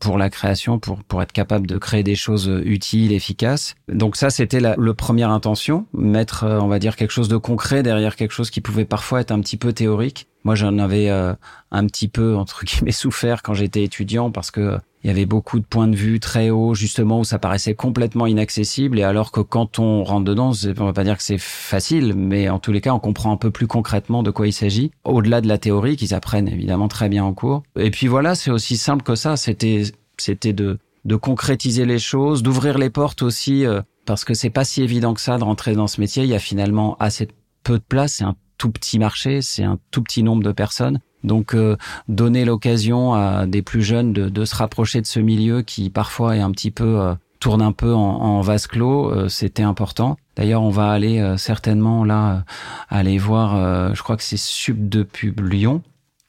pour 0.00 0.18
la 0.18 0.30
création, 0.30 0.80
pour 0.80 1.02
pour 1.04 1.22
être 1.22 1.30
capable 1.30 1.68
de 1.68 1.78
créer 1.78 2.02
des 2.02 2.16
choses 2.16 2.50
utiles, 2.64 3.12
efficaces. 3.12 3.76
Donc 3.88 4.16
ça 4.16 4.30
c'était 4.30 4.58
la 4.58 4.74
le 4.76 4.94
première 4.94 5.30
intention, 5.30 5.86
mettre 5.92 6.44
on 6.44 6.66
va 6.66 6.80
dire 6.80 6.96
quelque 6.96 7.12
chose 7.12 7.28
de 7.28 7.36
concret 7.36 7.84
derrière 7.84 8.16
quelque 8.16 8.32
chose 8.32 8.50
qui 8.50 8.60
pouvait 8.60 8.84
parfois 8.84 9.20
être 9.20 9.30
un 9.30 9.40
petit 9.40 9.56
peu 9.56 9.72
théorique. 9.72 10.26
Moi 10.44 10.54
j'en 10.54 10.78
avais 10.78 11.08
un 11.08 11.86
petit 11.86 12.08
peu 12.08 12.36
entre 12.36 12.64
guillemets 12.64 12.92
souffert 12.92 13.42
quand 13.42 13.54
j'étais 13.54 13.82
étudiant 13.82 14.30
parce 14.30 14.50
que 14.50 14.78
il 15.04 15.08
y 15.08 15.10
avait 15.10 15.26
beaucoup 15.26 15.60
de 15.60 15.66
points 15.66 15.86
de 15.86 15.94
vue 15.94 16.18
très 16.18 16.48
hauts, 16.48 16.74
justement, 16.74 17.20
où 17.20 17.24
ça 17.24 17.38
paraissait 17.38 17.74
complètement 17.74 18.26
inaccessible. 18.26 18.98
Et 18.98 19.02
alors 19.02 19.32
que 19.32 19.40
quand 19.40 19.78
on 19.78 20.02
rentre 20.02 20.24
dedans, 20.24 20.52
on 20.78 20.84
va 20.86 20.92
pas 20.94 21.04
dire 21.04 21.18
que 21.18 21.22
c'est 21.22 21.36
facile, 21.36 22.14
mais 22.14 22.48
en 22.48 22.58
tous 22.58 22.72
les 22.72 22.80
cas, 22.80 22.94
on 22.94 22.98
comprend 22.98 23.30
un 23.30 23.36
peu 23.36 23.50
plus 23.50 23.66
concrètement 23.66 24.22
de 24.22 24.30
quoi 24.30 24.46
il 24.46 24.54
s'agit. 24.54 24.92
Au-delà 25.04 25.42
de 25.42 25.46
la 25.46 25.58
théorie, 25.58 25.98
qu'ils 25.98 26.14
apprennent 26.14 26.48
évidemment 26.48 26.88
très 26.88 27.10
bien 27.10 27.22
en 27.22 27.34
cours. 27.34 27.64
Et 27.76 27.90
puis 27.90 28.06
voilà, 28.06 28.34
c'est 28.34 28.50
aussi 28.50 28.78
simple 28.78 29.02
que 29.02 29.14
ça. 29.14 29.36
C'était, 29.36 29.82
c'était 30.16 30.54
de, 30.54 30.78
de 31.04 31.16
concrétiser 31.16 31.84
les 31.84 31.98
choses, 31.98 32.42
d'ouvrir 32.42 32.78
les 32.78 32.88
portes 32.88 33.20
aussi, 33.20 33.66
euh, 33.66 33.82
parce 34.06 34.24
que 34.24 34.32
c'est 34.32 34.48
pas 34.48 34.64
si 34.64 34.82
évident 34.82 35.12
que 35.12 35.20
ça 35.20 35.36
de 35.36 35.44
rentrer 35.44 35.74
dans 35.74 35.86
ce 35.86 36.00
métier. 36.00 36.22
Il 36.22 36.30
y 36.30 36.34
a 36.34 36.38
finalement 36.38 36.96
assez 36.98 37.28
peu 37.62 37.74
de 37.74 37.84
place. 37.86 38.14
C'est 38.14 38.24
un 38.24 38.36
tout 38.58 38.70
petit 38.70 38.98
marché, 38.98 39.42
c'est 39.42 39.64
un 39.64 39.78
tout 39.90 40.02
petit 40.02 40.22
nombre 40.22 40.42
de 40.42 40.52
personnes. 40.52 41.00
Donc 41.24 41.54
euh, 41.54 41.76
donner 42.06 42.44
l'occasion 42.44 43.14
à 43.14 43.46
des 43.46 43.62
plus 43.62 43.82
jeunes 43.82 44.12
de, 44.12 44.28
de, 44.28 44.44
se 44.44 44.54
rapprocher 44.54 45.00
de 45.00 45.06
ce 45.06 45.20
milieu 45.20 45.62
qui 45.62 45.90
parfois 45.90 46.36
est 46.36 46.40
un 46.40 46.50
petit 46.50 46.70
peu 46.70 47.00
euh, 47.00 47.14
tourne 47.40 47.62
un 47.62 47.72
peu 47.72 47.92
en, 47.92 48.00
en 48.00 48.40
vase 48.42 48.66
clos, 48.66 49.10
euh, 49.10 49.28
c'était 49.28 49.62
important. 49.62 50.16
D'ailleurs, 50.36 50.62
on 50.62 50.70
va 50.70 50.90
aller 50.90 51.34
certainement 51.36 52.04
là 52.04 52.44
aller 52.88 53.18
voir, 53.18 53.94
je 53.94 54.02
crois 54.02 54.16
que 54.16 54.24
c'est 54.24 54.36
Sub 54.36 54.88
de 54.88 55.04
Pub 55.04 55.38
Lyon, 55.38 55.80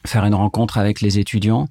faire 0.05 0.25
une 0.25 0.35
rencontre 0.35 0.77
avec 0.77 1.01
les 1.01 1.17
étudiants 1.17 1.67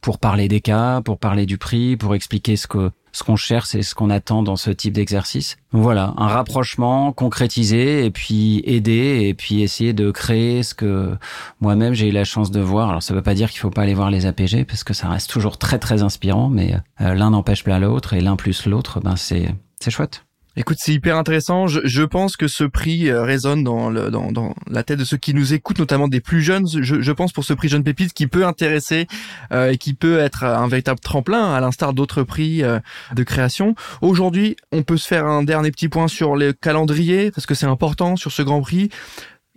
pour 0.00 0.20
parler 0.20 0.46
des 0.46 0.60
cas, 0.60 1.00
pour 1.00 1.18
parler 1.18 1.44
du 1.44 1.58
prix, 1.58 1.96
pour 1.96 2.14
expliquer 2.14 2.54
ce 2.54 2.68
que 2.68 2.92
ce 3.12 3.22
qu'on 3.22 3.36
cherche 3.36 3.74
et 3.74 3.82
ce 3.82 3.94
qu'on 3.94 4.10
attend 4.10 4.42
dans 4.42 4.56
ce 4.56 4.70
type 4.70 4.94
d'exercice. 4.94 5.56
Voilà, 5.72 6.14
un 6.16 6.28
rapprochement 6.28 7.12
concrétisé 7.12 8.04
et 8.04 8.10
puis 8.10 8.62
aider 8.64 9.20
et 9.28 9.34
puis 9.34 9.62
essayer 9.62 9.92
de 9.92 10.10
créer 10.10 10.62
ce 10.62 10.74
que 10.74 11.16
moi-même 11.60 11.94
j'ai 11.94 12.08
eu 12.08 12.12
la 12.12 12.24
chance 12.24 12.50
de 12.50 12.60
voir. 12.60 12.90
Alors 12.90 13.02
ça 13.02 13.14
veut 13.14 13.22
pas 13.22 13.34
dire 13.34 13.50
qu'il 13.50 13.60
faut 13.60 13.70
pas 13.70 13.82
aller 13.82 13.94
voir 13.94 14.10
les 14.10 14.26
APG 14.26 14.64
parce 14.64 14.84
que 14.84 14.94
ça 14.94 15.08
reste 15.08 15.30
toujours 15.30 15.58
très 15.58 15.78
très 15.78 16.02
inspirant, 16.02 16.48
mais 16.48 16.74
euh, 17.00 17.14
l'un 17.14 17.30
n'empêche 17.30 17.64
pas 17.64 17.78
l'autre 17.78 18.14
et 18.14 18.20
l'un 18.20 18.36
plus 18.36 18.66
l'autre, 18.66 19.00
ben 19.00 19.16
c'est 19.16 19.54
c'est 19.80 19.90
chouette. 19.90 20.24
Écoute, 20.54 20.76
c'est 20.80 20.92
hyper 20.92 21.16
intéressant. 21.16 21.66
Je, 21.66 21.80
je, 21.84 22.02
pense 22.02 22.36
que 22.36 22.46
ce 22.46 22.64
prix 22.64 23.08
euh, 23.08 23.22
résonne 23.22 23.64
dans, 23.64 23.88
le, 23.88 24.10
dans, 24.10 24.32
dans, 24.32 24.54
la 24.70 24.82
tête 24.82 24.98
de 24.98 25.04
ceux 25.04 25.16
qui 25.16 25.32
nous 25.32 25.54
écoutent, 25.54 25.78
notamment 25.78 26.08
des 26.08 26.20
plus 26.20 26.42
jeunes. 26.42 26.66
Je, 26.68 27.00
je 27.00 27.12
pense 27.12 27.32
pour 27.32 27.44
ce 27.44 27.54
prix 27.54 27.70
Jeune 27.70 27.84
Pépite 27.84 28.12
qui 28.12 28.26
peut 28.26 28.44
intéresser 28.44 29.06
euh, 29.50 29.70
et 29.70 29.78
qui 29.78 29.94
peut 29.94 30.18
être 30.18 30.44
un 30.44 30.68
véritable 30.68 31.00
tremplin, 31.00 31.54
à 31.54 31.60
l'instar 31.60 31.94
d'autres 31.94 32.22
prix 32.22 32.62
euh, 32.62 32.80
de 33.14 33.22
création. 33.22 33.74
Aujourd'hui, 34.02 34.56
on 34.72 34.82
peut 34.82 34.98
se 34.98 35.08
faire 35.08 35.24
un 35.24 35.42
dernier 35.42 35.70
petit 35.70 35.88
point 35.88 36.06
sur 36.06 36.36
le 36.36 36.52
calendrier, 36.52 37.30
parce 37.30 37.46
que 37.46 37.54
c'est 37.54 37.66
important 37.66 38.16
sur 38.16 38.30
ce 38.30 38.42
Grand 38.42 38.60
Prix. 38.60 38.90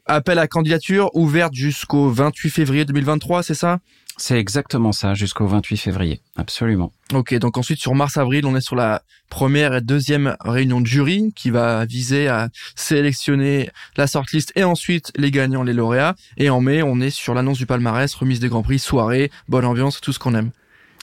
Appel 0.06 0.40
à 0.40 0.48
candidature 0.48 1.10
ouverte 1.14 1.56
jusqu'au 1.56 2.10
28 2.10 2.52
février 2.52 2.86
2023, 2.86 3.44
c'est 3.44 3.54
ça? 3.54 3.80
C'est 4.18 4.40
exactement 4.40 4.92
ça, 4.92 5.14
jusqu'au 5.14 5.46
28 5.46 5.78
février. 5.78 6.22
Absolument. 6.38 6.92
Ok, 7.14 7.34
donc 7.36 7.58
ensuite 7.58 7.80
sur 7.80 7.96
mars-avril, 7.96 8.46
on 8.46 8.56
est 8.56 8.62
sur 8.62 8.76
la 8.76 9.02
première 9.30 9.74
et 9.76 9.82
deuxième 9.82 10.38
réunion 10.40 10.80
de 10.80 10.88
jury 10.88 11.34
qui 11.36 11.50
va 11.50 11.86
viser 11.86 12.28
à 12.28 12.50
sélectionner 12.76 13.70
la 13.98 14.08
sortlist 14.08 14.54
et 14.56 14.64
ensuite 14.64 15.12
les 15.18 15.32
gagnants, 15.32 15.64
les 15.64 15.74
lauréats. 15.74 16.16
Et 16.38 16.50
en 16.50 16.62
mai, 16.62 16.82
on 16.82 17.02
est 17.02 17.10
sur 17.10 17.34
l'annonce 17.34 17.58
du 17.58 17.66
palmarès, 17.66 18.14
remise 18.16 18.40
des 18.40 18.48
grands 18.50 18.64
prix, 18.64 18.80
soirée, 18.80 19.32
bonne 19.50 19.66
ambiance, 19.66 20.00
tout 20.00 20.14
ce 20.14 20.20
qu'on 20.20 20.34
aime. 20.34 20.52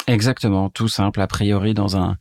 Exactement, 0.07 0.71
tout 0.71 0.89
simple, 0.89 1.21
a 1.21 1.27
priori 1.27 1.75
dans 1.75 1.97
un 1.97 2.17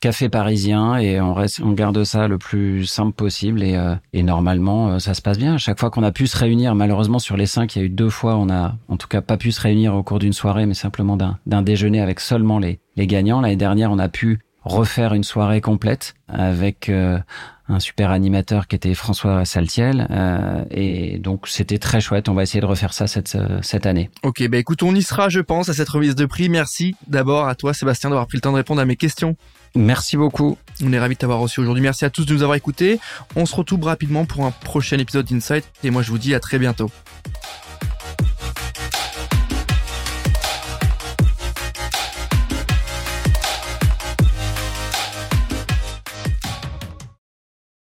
café 0.00 0.28
parisien 0.28 0.96
et 0.96 1.20
on 1.20 1.34
reste, 1.34 1.60
on 1.62 1.72
garde 1.72 2.02
ça 2.04 2.26
le 2.26 2.38
plus 2.38 2.86
simple 2.86 3.12
possible 3.12 3.62
et, 3.62 3.76
euh, 3.76 3.94
et 4.12 4.22
normalement 4.22 4.92
euh, 4.92 4.98
ça 4.98 5.14
se 5.14 5.22
passe 5.22 5.38
bien. 5.38 5.58
chaque 5.58 5.78
fois 5.78 5.90
qu'on 5.90 6.02
a 6.02 6.10
pu 6.10 6.26
se 6.26 6.36
réunir, 6.36 6.74
malheureusement 6.74 7.18
sur 7.18 7.36
les 7.36 7.46
cinq, 7.46 7.76
il 7.76 7.78
y 7.78 7.82
a 7.82 7.84
eu 7.84 7.90
deux 7.90 8.10
fois 8.10 8.36
on 8.36 8.48
a 8.48 8.76
en 8.88 8.96
tout 8.96 9.08
cas 9.08 9.20
pas 9.20 9.36
pu 9.36 9.52
se 9.52 9.60
réunir 9.60 9.94
au 9.94 10.02
cours 10.02 10.18
d'une 10.18 10.32
soirée, 10.32 10.66
mais 10.66 10.74
simplement 10.74 11.16
d'un, 11.16 11.38
d'un 11.46 11.62
déjeuner 11.62 12.00
avec 12.00 12.20
seulement 12.20 12.58
les, 12.58 12.80
les 12.96 13.06
gagnants. 13.06 13.40
L'année 13.40 13.56
dernière, 13.56 13.92
on 13.92 13.98
a 13.98 14.08
pu 14.08 14.40
refaire 14.64 15.14
une 15.14 15.24
soirée 15.24 15.60
complète 15.60 16.14
avec 16.28 16.88
euh, 16.88 17.18
un 17.68 17.80
super 17.80 18.10
animateur 18.10 18.68
qui 18.68 18.76
était 18.76 18.94
François 18.94 19.44
Saltiel 19.44 20.06
euh, 20.10 20.64
et 20.70 21.18
donc 21.18 21.48
c'était 21.48 21.78
très 21.78 22.00
chouette 22.02 22.28
on 22.28 22.34
va 22.34 22.42
essayer 22.42 22.60
de 22.60 22.66
refaire 22.66 22.92
ça 22.92 23.06
cette 23.06 23.38
cette 23.62 23.86
année 23.86 24.10
ok 24.22 24.46
bah 24.48 24.58
écoute 24.58 24.82
on 24.82 24.94
y 24.94 25.02
sera 25.02 25.30
je 25.30 25.40
pense 25.40 25.70
à 25.70 25.72
cette 25.72 25.88
remise 25.88 26.14
de 26.14 26.26
prix 26.26 26.50
merci 26.50 26.94
d'abord 27.06 27.48
à 27.48 27.54
toi 27.54 27.72
Sébastien 27.72 28.10
d'avoir 28.10 28.26
pris 28.26 28.36
le 28.36 28.42
temps 28.42 28.52
de 28.52 28.56
répondre 28.56 28.82
à 28.82 28.84
mes 28.84 28.96
questions 28.96 29.34
Merci 29.74 30.16
beaucoup. 30.16 30.58
On 30.82 30.92
est 30.92 30.98
ravis 30.98 31.14
de 31.14 31.20
t'avoir 31.20 31.38
reçu 31.38 31.60
aujourd'hui. 31.60 31.82
Merci 31.82 32.04
à 32.04 32.10
tous 32.10 32.26
de 32.26 32.34
nous 32.34 32.42
avoir 32.42 32.56
écoutés. 32.56 32.98
On 33.36 33.46
se 33.46 33.54
retrouve 33.54 33.84
rapidement 33.84 34.24
pour 34.24 34.44
un 34.44 34.50
prochain 34.50 34.98
épisode 34.98 35.26
d'Insight 35.26 35.64
et 35.84 35.90
moi 35.90 36.02
je 36.02 36.10
vous 36.10 36.18
dis 36.18 36.34
à 36.34 36.40
très 36.40 36.58
bientôt. 36.58 36.90